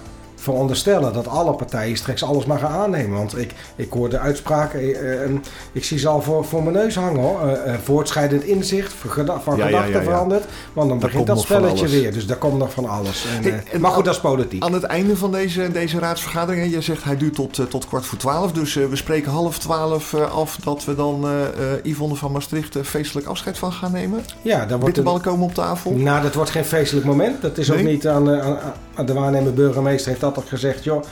veronderstellen 0.53 1.13
dat 1.13 1.29
alle 1.29 1.53
partijen 1.53 1.97
straks 1.97 2.25
alles 2.25 2.45
maar 2.47 2.59
gaan 2.59 2.71
aannemen. 2.73 3.17
Want 3.19 3.39
ik, 3.39 3.55
ik 3.77 3.93
hoor 3.93 4.09
de 4.09 4.19
uitspraken, 4.19 4.81
eh, 4.81 5.25
eh, 5.25 5.31
ik 5.73 5.85
zie 5.85 5.99
ze 5.99 6.09
al 6.09 6.23
voor, 6.23 6.45
voor 6.45 6.63
mijn 6.63 6.75
neus 6.75 6.95
hangen 6.97 7.21
hoor. 7.21 7.41
Eh, 7.49 7.73
eh, 7.75 7.79
voortschrijdend 7.85 8.45
inzicht, 8.45 8.93
van 8.93 9.11
geda- 9.11 9.41
van 9.41 9.57
Ja, 9.57 9.61
ja, 9.61 9.67
gedachten 9.67 9.93
ja, 9.93 9.99
ja. 9.99 10.05
veranderd. 10.05 10.45
Want 10.73 10.89
dan 10.89 10.99
Daar 10.99 11.09
begint 11.11 11.15
komt 11.27 11.27
dat 11.27 11.47
spelletje 11.47 11.89
weer. 11.89 12.13
Dus 12.13 12.27
daar 12.27 12.37
komt 12.37 12.59
nog 12.59 12.73
van 12.73 12.87
alles. 12.89 13.27
En, 13.37 13.43
Hey, 13.43 13.63
en 13.73 13.81
maar 13.81 13.91
goed, 13.91 14.05
dat 14.05 14.15
is 14.15 14.21
politiek. 14.21 14.63
Aan 14.63 14.73
het 14.73 14.83
einde 14.83 15.17
van 15.17 15.33
deze, 15.33 15.71
deze 15.73 15.99
raadsvergadering, 15.99 16.65
hè, 16.65 16.71
jij 16.71 16.81
zegt 16.81 17.05
hij 17.05 17.17
duurt 17.17 17.35
tot, 17.35 17.61
tot 17.71 17.87
kwart 17.87 18.05
voor 18.07 18.19
twaalf. 18.19 18.53
Dus 18.53 18.75
we 18.75 18.97
spreken 18.97 19.31
half 19.33 19.59
twaalf 19.59 20.13
eh, 20.13 20.35
af 20.37 20.59
dat 20.65 20.85
we 20.85 20.95
dan 20.95 21.25
eh 21.25 21.45
eh, 21.47 21.85
Yvonne 21.85 22.15
van 22.15 22.33
Maastricht 22.33 22.77
feestelijk 22.83 23.27
afscheid 23.27 23.59
van 23.59 23.73
gaan 23.73 23.93
nemen. 23.93 24.25
Ja, 24.43 24.59
dan 24.59 24.69
wordt 24.69 24.85
Bitterballen 24.85 25.21
het, 25.21 25.29
komen 25.31 25.45
op 25.47 25.55
tafel. 25.55 25.91
nou, 25.93 26.23
dat 26.23 26.35
wordt 26.35 26.51
geen 26.51 26.65
feestelijk 26.65 27.07
moment. 27.07 27.43
Dat 27.43 27.59
is 27.59 27.71
ook 27.73 27.83
niet 27.83 28.07
aan, 28.09 28.31
aan, 28.41 28.59
aan 28.95 29.07
de 29.07 29.13
waarnemende 29.13 29.51
burgemeester 29.51 30.09
heeft 30.09 30.21
dat 30.21 30.36
al 30.37 30.42
gezegd. 30.49 30.85
Joh, 30.85 31.03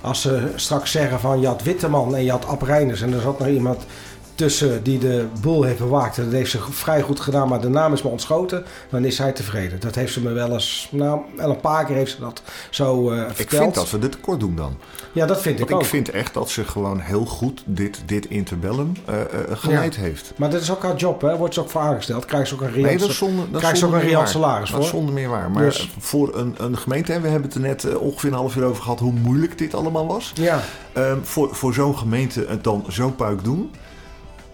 als 0.00 0.20
ze 0.20 0.52
straks 0.54 0.90
zeggen 0.90 1.20
van 1.20 1.40
je 1.40 1.46
had 1.46 1.62
Witteman 1.62 2.16
en 2.16 2.24
je 2.24 2.30
had 2.30 2.46
en 2.68 3.12
er 3.12 3.20
zat 3.20 3.38
nog 3.38 3.48
iemand 3.48 3.86
tussen 4.34 4.82
die 4.82 4.98
de 4.98 5.26
boel 5.40 5.62
heeft 5.62 5.78
bewaakt. 5.78 6.16
Dat 6.16 6.32
heeft 6.32 6.50
ze 6.50 6.58
vrij 6.70 7.02
goed 7.02 7.20
gedaan, 7.20 7.48
maar 7.48 7.60
de 7.60 7.68
naam 7.68 7.92
is 7.92 8.02
me 8.02 8.10
ontschoten. 8.10 8.64
Dan 8.90 9.04
is 9.04 9.16
zij 9.16 9.32
tevreden. 9.32 9.80
Dat 9.80 9.94
heeft 9.94 10.12
ze 10.12 10.20
me 10.20 10.32
wel 10.32 10.52
eens, 10.52 10.88
nou, 10.90 11.20
wel 11.36 11.50
een 11.50 11.60
paar 11.60 11.84
keer 11.84 11.96
heeft 11.96 12.10
ze 12.10 12.20
dat 12.20 12.42
zo 12.74 13.10
eh, 13.10 13.22
Ik 13.36 13.50
vind 13.50 13.74
dat 13.74 13.90
we 13.90 13.98
dit 13.98 14.12
tekort 14.12 14.40
doen 14.40 14.56
dan. 14.56 14.76
Ja, 15.12 15.26
dat 15.26 15.40
vind 15.42 15.54
ik 15.54 15.60
Want 15.60 15.72
ook. 15.72 15.80
ik 15.82 15.86
vind 15.86 16.08
echt 16.10 16.34
dat 16.34 16.50
ze 16.50 16.64
gewoon 16.64 17.00
heel 17.00 17.24
goed 17.24 17.62
dit, 17.66 18.02
dit 18.06 18.26
interbellum 18.26 18.92
eh 19.06 19.20
eh, 19.20 19.26
geleid 19.52 19.96
heeft. 19.96 20.32
Maar 20.36 20.50
dat 20.50 20.60
is 20.60 20.70
ook 20.70 20.82
haar 20.82 20.96
job, 20.96 21.20
hè? 21.20 21.36
Wordt 21.36 21.54
ze 21.54 21.60
ook 21.60 21.70
voor 21.70 21.80
aangesteld. 21.80 22.24
Krijgt 22.24 22.48
ze 22.48 22.54
ook 22.54 22.60
een 22.60 22.72
reëel, 22.72 22.84
Nee, 22.84 23.12
zonder, 23.12 23.46
krijgt 23.58 23.78
ze 23.78 23.86
ook 23.86 23.92
een 23.92 24.28
salaris 24.28 24.70
Dat 24.70 24.80
is 24.80 24.86
voor. 24.88 24.96
zonder 24.98 25.14
meer 25.14 25.28
waar. 25.28 25.50
Maar 25.50 25.62
Dus- 25.64 25.90
voor 25.98 26.36
een, 26.36 26.54
een 26.58 26.76
gemeente, 26.78 27.12
en 27.12 27.22
we 27.22 27.28
hebben 27.28 27.48
het 27.48 27.54
er 27.54 27.60
net 27.64 27.96
ongeveer 27.98 28.30
een 28.30 28.36
half 28.36 28.56
uur 28.56 28.64
over 28.64 28.82
gehad 28.82 28.98
hoe 29.00 29.12
moeilijk 29.12 29.58
dit 29.58 29.74
allemaal 29.74 30.06
was. 30.06 30.32
Ja, 30.34 30.60
Ehm, 30.92 31.18
voor 31.22 31.54
voor 31.54 31.74
zo'n 31.74 31.98
gemeente 31.98 32.44
het 32.48 32.64
dan 32.64 32.84
zo 32.88 33.10
puik 33.10 33.44
doen, 33.44 33.70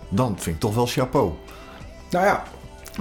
dan 0.08 0.34
vind 0.38 0.54
ik 0.56 0.60
toch 0.60 0.74
wel 0.74 0.86
chapeau. 0.86 1.32
nou 2.10 2.24
ja. 2.26 2.42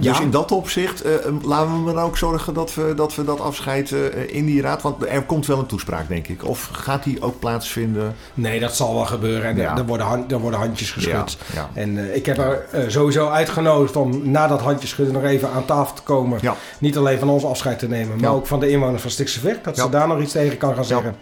Dus 0.00 0.20
in 0.20 0.30
dat 0.30 0.52
opzicht 0.52 1.02
eh, 1.02 1.14
eh, 1.14 1.20
laten 1.42 1.84
we 1.84 1.92
maar 1.92 2.04
ook 2.04 2.16
zorgen 2.16 2.54
dat 2.54 2.74
we 2.74 2.92
dat, 2.96 3.14
we 3.14 3.24
dat 3.24 3.40
afscheid 3.40 3.92
eh, 3.92 4.34
in 4.34 4.46
die 4.46 4.60
raad. 4.62 4.82
Want 4.82 5.06
er 5.08 5.22
komt 5.22 5.46
wel 5.46 5.58
een 5.58 5.66
toespraak, 5.66 6.08
denk 6.08 6.28
ik. 6.28 6.44
Of 6.44 6.68
gaat 6.72 7.04
die 7.04 7.22
ook 7.22 7.38
plaatsvinden? 7.38 8.14
Nee, 8.34 8.60
dat 8.60 8.76
zal 8.76 8.94
wel 8.94 9.04
gebeuren. 9.04 9.44
En 9.50 9.56
Ja. 9.56 9.76
er, 9.76 9.86
worden 9.86 10.06
hand- 10.06 10.32
er 10.32 10.38
worden 10.38 10.60
handjes 10.60 10.90
geschud. 10.90 11.38
Ja. 11.54 11.70
En 11.74 12.14
ik 12.16 12.26
heb 12.26 12.36
haar 12.36 12.60
eh, 12.70 12.82
sowieso 12.88 13.28
uitgenodigd 13.28 13.96
om 13.96 14.30
na 14.30 14.46
dat 14.46 14.60
handjeschudden 14.60 15.14
nog 15.14 15.24
even 15.24 15.50
aan 15.50 15.64
tafel 15.64 15.94
te 15.94 16.02
komen. 16.02 16.40
Niet 16.78 16.96
alleen 16.96 17.18
van 17.18 17.28
ons 17.28 17.44
afscheid 17.44 17.78
te 17.78 17.88
nemen, 17.88 18.20
maar 18.20 18.30
ook 18.32 18.46
van 18.46 18.60
de 18.60 18.68
inwoners 18.70 19.02
van 19.02 19.10
Stikse 19.10 19.40
Vecht. 19.40 19.64
Dat 19.64 19.76
ze 19.78 19.88
daar 19.88 20.08
nog 20.08 20.20
iets 20.20 20.32
tegen 20.32 20.58
kan 20.58 20.74
gaan 20.74 20.84
zeggen. 20.84 21.16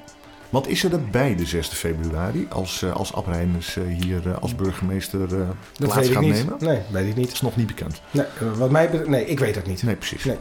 Want 0.51 0.69
is 0.69 0.85
er 0.85 0.93
erbij 0.93 1.37
de 1.37 1.47
6 1.47 1.69
februari 1.69 2.47
als, 2.51 2.83
eh, 2.83 2.93
als 2.93 3.13
eh, 3.77 3.85
hier 4.03 4.29
eh, 4.31 4.37
als 4.41 4.55
burgemeester 4.55 5.29
Dat 5.29 5.39
plaats 5.77 6.09
gaat 6.09 6.21
nemen? 6.23 6.57
Nee, 6.59 6.81
weet 6.91 7.09
ik 7.09 7.17
niet. 7.17 7.25
Dat 7.27 7.35
is 7.35 7.41
nog 7.41 7.57
niet 7.57 7.67
bekend. 7.67 8.01
Nee, 8.11 8.27
wat 8.57 8.71
mij 8.71 8.91
betreft- 8.91 9.09
nee, 9.11 9.27
ik 9.27 9.39
weet 9.39 9.55
het 9.55 9.67
niet. 9.67 9.83
Nee, 9.83 9.97
precies. 9.97 10.25
Nee. 10.25 10.37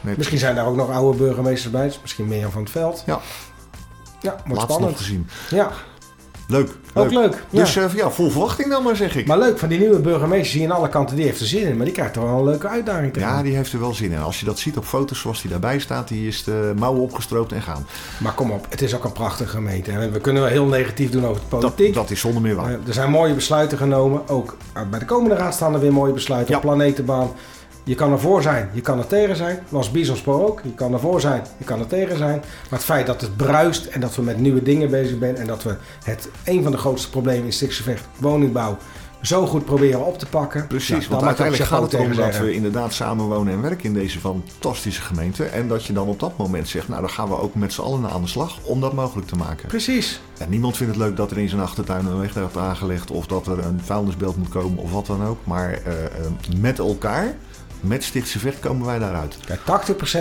Nee, 0.00 0.14
Misschien 0.16 0.38
zijn 0.38 0.54
daar 0.54 0.66
ook 0.66 0.76
nog 0.76 0.90
oude 0.90 1.18
burgemeesters 1.18 1.72
bij. 1.72 1.86
Dus 1.86 1.98
misschien 2.02 2.28
Mirjam 2.28 2.50
van 2.50 2.62
het 2.62 2.70
Veld. 2.70 3.02
Ja. 3.06 3.20
Ja, 4.20 4.30
wordt 4.30 4.46
Laatst 4.48 4.58
nog 4.68 4.70
spannend. 4.70 4.96
gezien. 4.96 5.28
Ja, 5.50 5.70
Leuk. 6.48 6.70
ook 6.94 7.12
leuk. 7.12 7.44
Ja. 7.50 7.60
Dus 7.60 7.76
eh, 7.76 7.94
ja, 7.94 8.10
vol 8.10 8.30
verwachting 8.30 8.68
dan 8.68 8.82
maar, 8.82 8.96
zeg 8.96 9.16
ik. 9.16 9.26
maar 9.26 9.38
leuk, 9.38 9.58
van 9.58 9.68
die 9.68 9.78
nieuwe 9.78 9.98
burgemeester 9.98 10.50
zie 10.50 10.60
je 10.60 10.68
aan 10.68 10.76
alle 10.76 10.88
kanten, 10.88 11.16
die 11.16 11.24
heeft 11.24 11.40
er 11.40 11.46
zin 11.46 11.66
in. 11.66 11.76
Maar 11.76 11.84
die 11.84 11.94
krijgt 11.94 12.12
toch 12.12 12.24
wel 12.24 12.38
een 12.38 12.44
leuke 12.44 12.68
uitdaging 12.68 13.12
tegen. 13.12 13.28
Ja, 13.28 13.42
die 13.42 13.54
heeft 13.54 13.72
er 13.72 13.80
wel 13.80 13.94
zin 13.94 14.12
in. 14.12 14.18
Als 14.18 14.40
je 14.40 14.46
dat 14.46 14.58
ziet 14.58 14.76
op 14.76 14.84
foto's 14.84 15.20
zoals 15.20 15.40
die 15.40 15.50
daarbij 15.50 15.78
staat, 15.78 16.08
die 16.08 16.28
is 16.28 16.44
de 16.44 16.72
mouwen 16.76 17.02
opgestroopt 17.02 17.52
en 17.52 17.62
gaan. 17.62 17.86
Maar 18.18 18.34
kom 18.34 18.50
op, 18.50 18.66
het 18.68 18.82
is 18.82 18.94
ook 18.94 19.04
een 19.04 19.12
prachtige 19.12 19.50
gemeente. 19.50 19.90
En 19.90 20.12
we 20.12 20.20
kunnen 20.20 20.42
wel 20.42 20.50
heel 20.50 20.66
negatief 20.66 21.10
doen 21.10 21.26
over 21.26 21.42
de 21.42 21.56
politiek. 21.56 21.94
dat 21.94 22.10
is 22.10 22.20
zonder 22.20 22.42
meer 22.42 22.54
waar. 22.54 22.70
Eh, 22.70 22.86
er 22.86 22.94
zijn 22.94 23.10
mooie 23.10 23.34
besluiten 23.34 23.78
genomen. 23.78 24.28
Ook 24.28 24.56
eh, 24.72 24.82
bij 24.90 24.98
de 24.98 25.04
komende 25.04 25.34
raad 25.34 25.54
staan 25.54 25.74
er 25.74 25.80
weer 25.80 25.92
mooie 25.92 26.12
besluiten. 26.12 26.50
Ja. 26.50 26.56
Op 26.56 26.62
planetenbaan. 26.62 27.30
Je 27.86 27.94
kan 27.94 28.12
ervoor 28.12 28.42
zijn, 28.42 28.70
je 28.72 28.80
kan 28.80 28.98
er 28.98 29.06
tegen 29.06 29.36
zijn. 29.36 29.58
Was 29.68 29.90
Bisonspoor 29.90 30.48
ook. 30.48 30.60
Je 30.64 30.74
kan 30.74 30.92
ervoor 30.92 31.20
zijn, 31.20 31.42
je 31.56 31.64
kan 31.64 31.80
er 31.80 31.86
tegen 31.86 32.16
zijn. 32.16 32.38
Maar 32.38 32.78
het 32.78 32.84
feit 32.84 33.06
dat 33.06 33.20
het 33.20 33.36
bruist 33.36 33.86
en 33.86 34.00
dat 34.00 34.14
we 34.14 34.22
met 34.22 34.38
nieuwe 34.38 34.62
dingen 34.62 34.90
bezig 34.90 35.16
zijn... 35.20 35.36
en 35.36 35.46
dat 35.46 35.62
we 35.62 35.76
het 36.04 36.28
een 36.44 36.62
van 36.62 36.72
de 36.72 36.78
grootste 36.78 37.10
problemen 37.10 37.44
in 37.44 37.52
Stiksevecht, 37.52 38.04
woningbouw... 38.18 38.76
zo 39.20 39.46
goed 39.46 39.64
proberen 39.64 40.06
op 40.06 40.18
te 40.18 40.26
pakken. 40.26 40.66
Precies, 40.66 41.08
Nou, 41.08 41.08
want 41.08 41.22
uiteindelijk 41.22 41.68
gaat 41.68 41.82
het 41.82 41.92
erom 41.92 42.14
dat 42.14 42.38
we 42.38 42.54
inderdaad 42.54 42.92
samen 42.92 43.24
wonen 43.24 43.52
en 43.52 43.62
werken 43.62 43.84
in 43.84 43.94
deze 43.94 44.18
fantastische 44.18 45.02
gemeente. 45.02 45.44
En 45.44 45.68
dat 45.68 45.84
je 45.84 45.92
dan 45.92 46.08
op 46.08 46.20
dat 46.20 46.36
moment 46.36 46.68
zegt, 46.68 46.88
nou 46.88 47.00
dan 47.00 47.10
gaan 47.10 47.28
we 47.28 47.38
ook 47.38 47.54
met 47.54 47.72
z'n 47.72 47.80
allen 47.80 48.10
aan 48.10 48.22
de 48.22 48.28
slag 48.28 48.58
om 48.62 48.80
dat 48.80 48.92
mogelijk 48.92 49.28
te 49.28 49.36
maken. 49.36 49.68
Precies. 49.68 50.20
En 50.38 50.50
niemand 50.50 50.76
vindt 50.76 50.94
het 50.94 51.02
leuk 51.02 51.16
dat 51.16 51.30
er 51.30 51.38
in 51.38 51.48
zijn 51.48 51.60
achtertuin 51.60 52.06
een 52.06 52.20
weg 52.20 52.34
wordt 52.34 52.56
aangelegd 52.56 53.10
of 53.10 53.26
dat 53.26 53.46
er 53.46 53.58
een 53.58 53.80
vuilnisbelt 53.84 54.36
moet 54.36 54.48
komen 54.48 54.78
of 54.78 54.92
wat 54.92 55.06
dan 55.06 55.24
ook. 55.24 55.38
Maar 55.44 55.70
eh, 55.72 56.04
eh, 56.04 56.10
met 56.60 56.78
elkaar 56.78 57.34
met 57.86 58.04
Stichtse 58.04 58.38
Vecht 58.38 58.60
komen 58.60 58.86
wij 58.86 58.98
daaruit. 58.98 59.36
Kijk, 59.46 59.60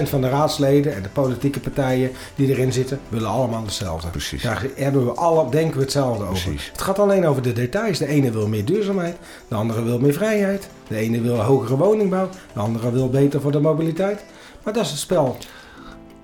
80% 0.05 0.09
van 0.09 0.21
de 0.21 0.29
raadsleden 0.29 0.95
en 0.95 1.01
de 1.01 1.09
politieke 1.09 1.59
partijen 1.59 2.11
die 2.35 2.49
erin 2.49 2.73
zitten, 2.73 2.99
willen 3.09 3.29
allemaal 3.29 3.63
hetzelfde. 3.63 4.09
Precies. 4.09 4.41
Daar 4.41 4.65
hebben 4.75 5.05
we 5.05 5.11
alle, 5.11 5.49
denken 5.49 5.77
we 5.77 5.83
hetzelfde 5.83 6.23
over. 6.23 6.43
Precies. 6.43 6.69
Het 6.71 6.81
gaat 6.81 6.99
alleen 6.99 7.25
over 7.25 7.41
de 7.41 7.53
details. 7.53 7.97
De 7.97 8.07
ene 8.07 8.31
wil 8.31 8.47
meer 8.47 8.65
duurzaamheid, 8.65 9.15
de 9.47 9.55
andere 9.55 9.83
wil 9.83 9.99
meer 9.99 10.13
vrijheid. 10.13 10.67
De 10.87 10.95
ene 10.97 11.21
wil 11.21 11.41
hogere 11.41 11.77
woningbouw, 11.77 12.29
de 12.53 12.59
andere 12.59 12.91
wil 12.91 13.09
beter 13.09 13.41
voor 13.41 13.51
de 13.51 13.59
mobiliteit. 13.59 14.23
Maar 14.63 14.73
dat 14.73 14.83
is 14.83 14.89
het 14.89 14.99
spel. 14.99 15.37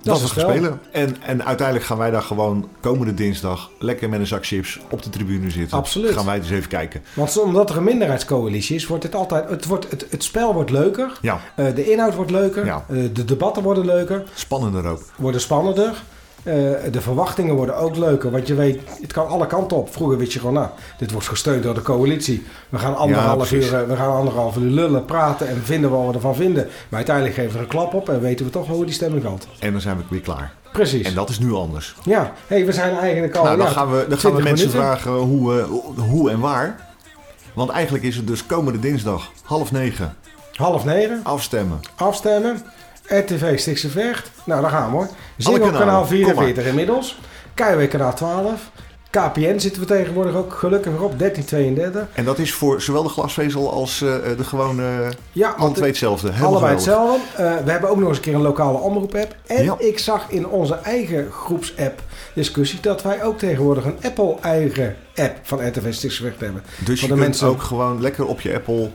Dat, 0.04 0.18
is 0.18 0.24
is 0.24 0.30
het 0.30 0.40
spelen. 0.40 0.82
En, 0.92 1.22
en 1.22 1.46
uiteindelijk 1.46 1.88
gaan 1.88 1.98
wij 1.98 2.12
daar 2.12 2.22
gewoon 2.22 2.70
komende 2.80 3.14
dinsdag 3.14 3.70
lekker 3.80 4.10
met 4.10 4.20
een 4.20 4.28
zak 4.28 4.46
chips 4.46 4.80
op 4.90 5.04
de 5.04 5.10
tribune 5.10 5.50
zitten. 5.50 5.78
Absoluut. 5.78 6.12
Gaan 6.12 6.26
wij 6.26 6.40
dus 6.40 6.50
even 6.50 6.70
kijken. 6.70 7.04
Want 7.14 7.40
omdat 7.42 7.70
er 7.70 7.78
een 7.78 7.84
minderheidscoalitie 7.84 8.76
is, 8.76 8.88
wordt 8.88 9.04
het 9.04 9.16
altijd. 9.16 9.50
Het, 9.50 9.66
wordt, 9.66 9.90
het, 9.92 10.06
het 10.10 10.24
spel 10.24 10.54
wordt 10.54 10.70
leuker. 10.70 11.18
Ja, 11.22 11.40
eh, 11.56 11.76
de 11.76 11.92
inhoud 11.92 12.16
wordt 12.16 12.32
leuker. 12.32 12.66
Ja. 12.66 12.86
eh, 12.90 12.98
de 13.14 13.26
debatten 13.26 13.64
worden 13.64 13.86
leuker. 13.86 14.24
spannender 14.34 14.86
ook. 14.86 15.02
Worden 15.16 15.42
spannender. 15.42 15.94
Eh, 16.44 16.54
de 16.92 17.02
verwachtingen 17.02 17.56
worden 17.56 17.78
ook 17.78 17.96
leuker. 17.96 18.32
Want 18.32 18.48
je 18.48 18.54
weet, 18.56 18.80
het 19.02 19.14
kan 19.14 19.28
alle 19.28 19.48
kanten 19.48 19.78
op. 19.78 19.94
Vroeger 19.94 20.18
wist 20.18 20.32
je 20.34 20.40
gewoon, 20.40 20.54
nou, 20.54 20.68
dit 20.98 21.12
wordt 21.12 21.28
gesteund 21.28 21.64
door 21.64 21.74
de 21.74 21.82
coalitie. 21.82 22.46
We 22.70 22.78
gaan 22.78 22.96
anderhalf, 22.96 23.52
uur, 23.52 23.76
eh, 23.76 23.88
we 23.88 23.96
gaan 23.96 24.12
anderhalf 24.16 24.58
uur 24.58 24.70
lullen, 24.72 25.06
praten 25.06 25.48
en 25.48 25.62
vinden 25.64 25.90
wat 25.90 26.08
we 26.08 26.14
ervan 26.14 26.36
vinden. 26.36 26.64
Maar 26.90 26.98
uiteindelijk 26.98 27.36
geven 27.36 27.52
we 27.52 27.58
er 27.58 27.64
een 27.64 27.70
klap 27.70 27.94
op 27.94 28.10
en 28.10 28.22
weten 28.22 28.46
we 28.46 28.52
toch 28.52 28.68
hoe 28.68 28.86
die 28.86 28.94
stemming 28.94 29.24
valt. 29.24 29.48
En 29.60 29.72
dan 29.72 29.82
zijn 29.82 29.98
we 29.98 30.04
weer 30.10 30.22
klaar. 30.22 30.54
Precies. 30.72 31.08
En 31.08 31.14
dat 31.14 31.30
is 31.30 31.40
nu 31.40 31.54
anders. 31.54 31.96
Ja, 32.04 32.34
hey, 32.48 32.66
we 32.66 32.72
zijn 32.72 32.98
eigenlijk 32.98 33.36
al. 33.36 33.44
nou, 33.44 33.58
dan 33.58 33.66
ja, 33.66 33.72
gaan 33.72 33.92
we, 33.92 34.06
dan 34.10 34.18
gaan 34.18 34.32
we 34.34 34.42
20 34.42 34.44
mensen 34.44 34.68
minuten. 34.68 34.98
vragen 35.00 35.12
hoe, 35.12 35.60
eh, 35.60 35.66
hoe 36.10 36.32
en 36.32 36.40
waar. 36.40 36.88
Want 37.54 37.70
eigenlijk 37.70 38.04
is 38.04 38.16
het 38.16 38.28
dus 38.28 38.46
komende 38.46 38.80
dinsdag 38.80 39.32
half 39.44 39.72
negen 39.72 40.16
Half 40.56 40.86
negen, 40.86 41.20
afstemmen. 41.24 41.80
afstemmen. 41.96 42.62
RTV 43.10 43.60
Stichtse 43.60 43.90
Vecht. 43.90 44.32
Nou, 44.44 44.62
daar 44.62 44.72
gaan 44.72 44.90
we 44.92 44.96
hoor. 44.96 45.08
Kanalen, 45.44 45.72
kanaal 45.72 46.00
kom 46.00 46.08
44 46.10 46.66
inmiddels. 46.66 47.20
KW 47.54 47.88
kanaal 47.90 48.14
12. 48.16 48.70
KPN 49.12 49.58
zitten 49.60 49.82
we 49.82 49.88
tegenwoordig 49.88 50.36
ook 50.36 50.54
gelukkig 50.54 50.92
weer 50.92 51.02
op. 51.04 51.20
1332. 51.20 52.08
En 52.18 52.26
dat 52.26 52.38
is 52.40 52.54
voor 52.54 52.82
zowel 52.82 53.04
de 53.04 53.10
glasvezel 53.10 53.72
als 53.72 54.02
eh, 54.02 54.14
de 54.38 54.44
gewone... 54.44 55.12
Ja, 55.32 55.50
alle 55.50 55.60
want 55.62 55.76
twee 55.76 55.90
hetzelfde. 55.90 56.30
Helemaal 56.32 56.52
allebei 56.52 56.80
geweldig. 56.80 57.22
hetzelfde. 57.22 57.44
Eh, 57.58 57.64
we 57.66 57.72
hebben 57.72 57.90
ook 57.90 57.98
nog 58.00 58.08
eens 58.08 58.18
een 58.18 58.24
keer 58.24 58.34
een 58.36 58.42
lokale 58.42 58.78
omroep-app. 58.78 59.36
En 59.48 59.64
Ja. 59.64 59.76
ik 59.78 60.00
zag 60.00 60.26
in 60.30 60.48
onze 60.48 60.74
eigen 60.76 61.32
groepsapp 61.32 62.02
discussie 62.34 62.80
dat 62.82 63.02
wij 63.04 63.24
ook 63.24 63.38
tegenwoordig 63.38 63.86
een 63.86 63.98
Apple-eigen 64.04 64.96
app 65.16 65.38
van 65.44 65.68
RTV 65.68 65.94
Stichtse 65.94 66.24
Vecht 66.24 66.40
hebben. 66.40 66.64
Dus 66.86 67.02
je 67.02 67.08
kunt 67.08 67.20
mensen- 67.20 67.48
ook 67.48 67.62
gewoon 67.62 68.02
lekker 68.02 68.26
op 68.26 68.42
je 68.42 68.54
Apple 68.56 68.90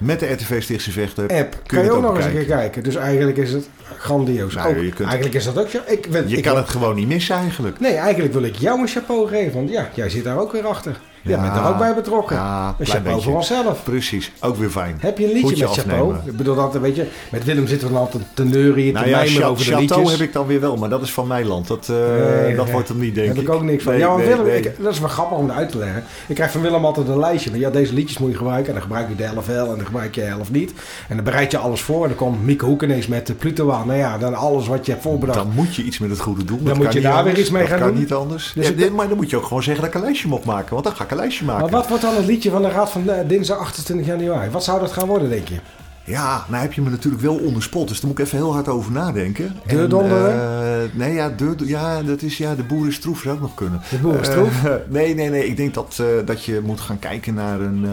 met 0.00 0.20
de 0.20 0.26
RTV 0.32 0.62
Stichtse 0.62 0.90
Vechten... 0.90 1.22
App. 1.28 1.50
Kun 1.66 1.76
Kan 1.78 1.84
je 1.84 1.90
ook 1.90 2.02
nog 2.02 2.16
eens 2.16 2.24
een 2.24 2.30
keer 2.30 2.40
bekijken? 2.40 2.60
kijken. 2.62 2.82
Dus 2.82 2.94
eigenlijk 2.96 3.36
is 3.36 3.52
het 3.52 3.68
grandioos. 3.98 4.54
Nou, 4.54 4.68
Ook- 4.68 4.74
kunt- 4.94 5.08
Eigenlijk 5.08 5.34
is 5.34 5.44
dat 5.44 5.58
ook 5.58 5.68
zo. 5.68 5.78
Ik, 5.86 6.06
Je 6.26 6.36
ik 6.36 6.42
kan 6.42 6.56
het 6.56 6.68
gewoon 6.68 6.94
niet 6.94 7.08
missen 7.08 7.36
eigenlijk. 7.36 7.80
Nee, 7.80 7.94
eigenlijk 7.94 8.32
wil 8.32 8.42
ik 8.42 8.56
jou 8.56 8.80
een 8.80 8.88
chapeau 8.88 9.28
geven. 9.28 9.52
Want 9.52 9.70
ja, 9.70 9.88
jij 9.94 10.10
zit 10.10 10.24
daar 10.24 10.38
ook 10.38 10.52
weer 10.52 10.66
achter. 10.66 11.00
Ja. 11.22 11.40
bent 11.40 11.56
er 11.56 11.68
ook 11.68 11.78
bij 11.78 11.94
betrokken. 11.94 12.36
Ja, 12.36 12.74
een 12.78 12.86
chapeau 12.86 13.04
beetje. 13.14 13.20
voor 13.22 13.34
onszelf. 13.34 13.82
Precies, 13.84 14.32
ook 14.40 14.56
weer 14.56 14.70
fijn. 14.70 14.96
Heb 15.00 15.18
je 15.18 15.24
een 15.26 15.32
liedje 15.32 15.56
met 15.66 15.76
chapeau? 15.78 16.14
Ik 16.24 16.36
bedoel 16.36 16.54
dat, 16.54 16.78
weet 16.78 16.96
je, 16.96 17.06
met 17.30 17.44
Willem 17.44 17.66
zitten 17.66 17.88
we 17.88 17.92
dan 17.94 18.02
altijd 18.02 18.22
te 18.34 18.44
neurien, 18.44 18.92
Nou 18.92 19.04
te 19.04 19.10
ja, 19.10 19.16
mijmeren 19.18 19.48
over 19.48 19.64
de 19.64 19.70
chateau 19.70 20.00
liedjes. 20.00 20.18
heb 20.18 20.28
ik 20.28 20.32
dan 20.32 20.46
weer 20.46 20.60
wel, 20.60 20.76
maar 20.76 20.88
dat 20.88 21.02
is 21.02 21.12
van 21.12 21.28
Nederland. 21.28 21.66
Dat, 21.66 21.88
eh, 21.88 21.96
Nee, 21.96 22.54
dat 22.56 22.64
nee. 22.64 22.72
wordt 22.74 22.88
hem 22.88 22.98
niet, 22.98 23.14
denk 23.14 23.26
Daar 23.26 23.36
ik. 23.36 23.40
heb 23.42 23.50
ik 23.50 23.60
ook 23.60 23.62
niks 23.68 23.82
van. 23.82 23.92
Nee, 23.92 24.00
ja, 24.02 24.16
nee, 24.16 24.26
Willem. 24.26 24.46
Ik, 24.46 24.72
dat 24.82 24.92
is 24.92 25.00
wel 25.00 25.08
grappig 25.08 25.38
om 25.38 25.50
uit 25.50 25.68
te 25.70 25.78
leggen. 25.78 26.04
Ik 26.26 26.34
krijg 26.34 26.50
van 26.50 26.60
Willem 26.60 26.84
altijd 26.84 27.08
een 27.08 27.18
lijstje. 27.18 27.50
Van, 27.50 27.58
ja, 27.58 27.70
deze 27.70 27.94
liedjes 27.94 28.18
moet 28.18 28.30
je 28.30 28.36
gebruiken. 28.36 28.66
En 28.66 28.72
dan 28.72 28.82
gebruik 28.82 29.08
je 29.08 29.14
de 29.14 29.22
helft 29.22 29.46
wel 29.46 29.70
en 29.70 29.76
dan 29.76 29.86
gebruik 29.86 30.14
je 30.14 30.20
de 30.20 30.26
helft 30.26 30.50
niet. 30.50 30.72
En 31.08 31.14
dan 31.16 31.24
bereid 31.24 31.50
je 31.50 31.58
alles 31.58 31.80
voor. 31.82 32.02
En 32.02 32.08
dan 32.08 32.16
komt 32.18 32.44
Mieke 32.44 32.64
Hoek 32.64 32.82
ineens 32.82 33.06
met 33.06 33.26
de 33.26 33.34
Pluto 33.34 33.70
aan. 33.70 33.86
Nou 33.86 33.98
ja, 33.98 34.18
dan 34.18 34.34
alles 34.34 34.66
wat 34.66 34.86
je 34.86 34.92
hebt 34.92 35.02
voorbedacht. 35.04 35.38
Dan 35.38 35.50
moet 35.54 35.74
je 35.74 35.82
iets 35.82 35.98
met 35.98 36.10
het 36.10 36.20
goede 36.20 36.44
doen. 36.44 36.56
Dan 36.56 36.66
Dat 36.66 36.76
moet 36.76 36.84
kan 36.86 36.94
je 36.94 37.00
daar 37.00 37.24
weer 37.24 37.38
iets 37.38 37.50
mee 37.50 37.62
dat 37.62 37.70
gaan 37.70 37.78
kan 37.80 37.88
doen. 37.88 37.98
niet 37.98 38.12
anders. 38.12 38.52
Dus 38.54 38.90
maar 38.90 39.08
dan 39.08 39.16
moet 39.16 39.30
je 39.30 39.36
ook 39.36 39.44
gewoon 39.46 39.62
zeggen 39.62 39.82
dat 39.84 39.94
ik 39.94 39.98
een 40.00 40.06
lijstje 40.06 40.28
mag 40.28 40.42
maken. 40.44 40.72
Want 40.72 40.84
dan 40.84 40.94
ga 40.96 41.04
ik 41.04 41.09
lijstje 41.16 41.44
maken. 41.44 41.62
maar 41.62 41.70
wat 41.70 41.88
wordt 41.88 42.02
dan 42.02 42.16
het 42.16 42.26
liedje 42.26 42.50
van 42.50 42.62
de 42.62 42.68
Raad 42.68 42.90
van 42.90 43.10
dinsdag 43.26 43.58
28 43.58 44.06
januari? 44.06 44.50
Wat 44.50 44.64
zou 44.64 44.80
dat 44.80 44.92
gaan 44.92 45.06
worden, 45.06 45.28
denk 45.28 45.48
je? 45.48 45.56
Ja, 46.04 46.44
nou 46.48 46.62
heb 46.62 46.72
je 46.72 46.80
me 46.80 46.90
natuurlijk 46.90 47.22
wel 47.22 47.36
onder 47.36 47.62
spot. 47.62 47.88
Dus 47.88 48.00
daar 48.00 48.10
moet 48.10 48.18
ik 48.18 48.24
even 48.24 48.38
heel 48.38 48.52
hard 48.52 48.68
over 48.68 48.92
nadenken. 48.92 49.56
Deur 49.66 49.82
En, 49.82 49.88
donderen? 49.88 50.32
eh, 50.32 50.88
nee, 50.92 51.12
ja, 51.14 51.28
deur, 51.28 51.54
ja, 51.64 52.02
dat 52.02 52.22
is 52.22 52.36
ja, 52.36 52.54
de 52.54 52.62
boer 52.62 52.86
is 52.86 52.98
troef 52.98 53.20
zou 53.20 53.34
ook 53.34 53.40
nog 53.40 53.54
kunnen. 53.54 53.80
De 53.90 53.98
boer 53.98 54.20
is 54.20 54.28
troef? 54.28 54.64
Eh, 54.64 54.72
nee, 54.88 55.14
nee, 55.14 55.30
nee. 55.30 55.46
Ik 55.46 55.56
denk 55.56 55.74
dat, 55.74 55.96
eh, 56.00 56.06
dat 56.26 56.44
je 56.44 56.60
moet 56.64 56.80
gaan 56.80 56.98
kijken 56.98 57.34
naar 57.34 57.60
een... 57.60 57.86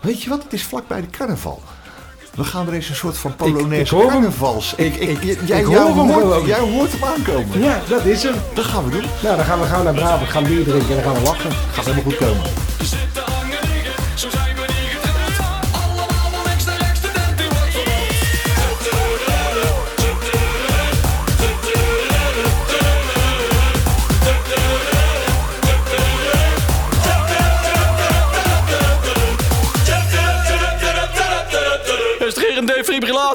weet 0.00 0.22
je 0.22 0.30
wat? 0.30 0.42
Het 0.42 0.52
is 0.52 0.64
vlakbij 0.64 1.00
de 1.00 1.10
carnaval. 1.10 1.62
We 2.36 2.44
gaan 2.44 2.66
er 2.66 2.72
eens 2.72 2.88
een 2.88 2.94
soort 2.94 3.18
van 3.18 3.36
Polonaise 3.36 3.96
ik 3.96 4.08
carnavals. 4.08 4.74
Ik- 4.76 4.94
jij, 5.46 5.64
hoort, 5.64 5.78
gewoon. 6.10 6.46
jij 6.46 6.58
hoort 6.58 6.92
hem 6.92 7.04
aankomen. 7.04 7.62
Ja, 7.62 7.80
dat 7.88 8.04
is 8.04 8.22
hem. 8.22 8.34
Dat 8.54 8.64
gaan 8.64 8.84
we 8.84 8.90
doen. 8.90 9.04
Nou, 9.22 9.36
dan 9.36 9.44
gaan 9.44 9.60
we 9.60 9.66
gauw 9.66 9.82
naar 9.82 9.94
Brabant, 9.94 10.28
gaan 10.30 10.44
bier 10.44 10.64
drinken 10.64 10.88
en 10.88 10.94
dan 10.94 11.12
gaan 11.12 11.22
we 11.22 11.28
lachen. 11.28 11.50
Gaat 11.72 11.84
helemaal 11.84 12.04
goed 12.04 12.16
komen. 12.16 12.42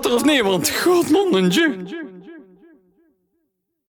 Er 0.06 0.12
een 0.12 0.12
defibrillator 0.12 0.14
of 0.14 0.24
niet? 0.26 0.42
Want 0.42 0.70
godmannetje. 0.70 2.05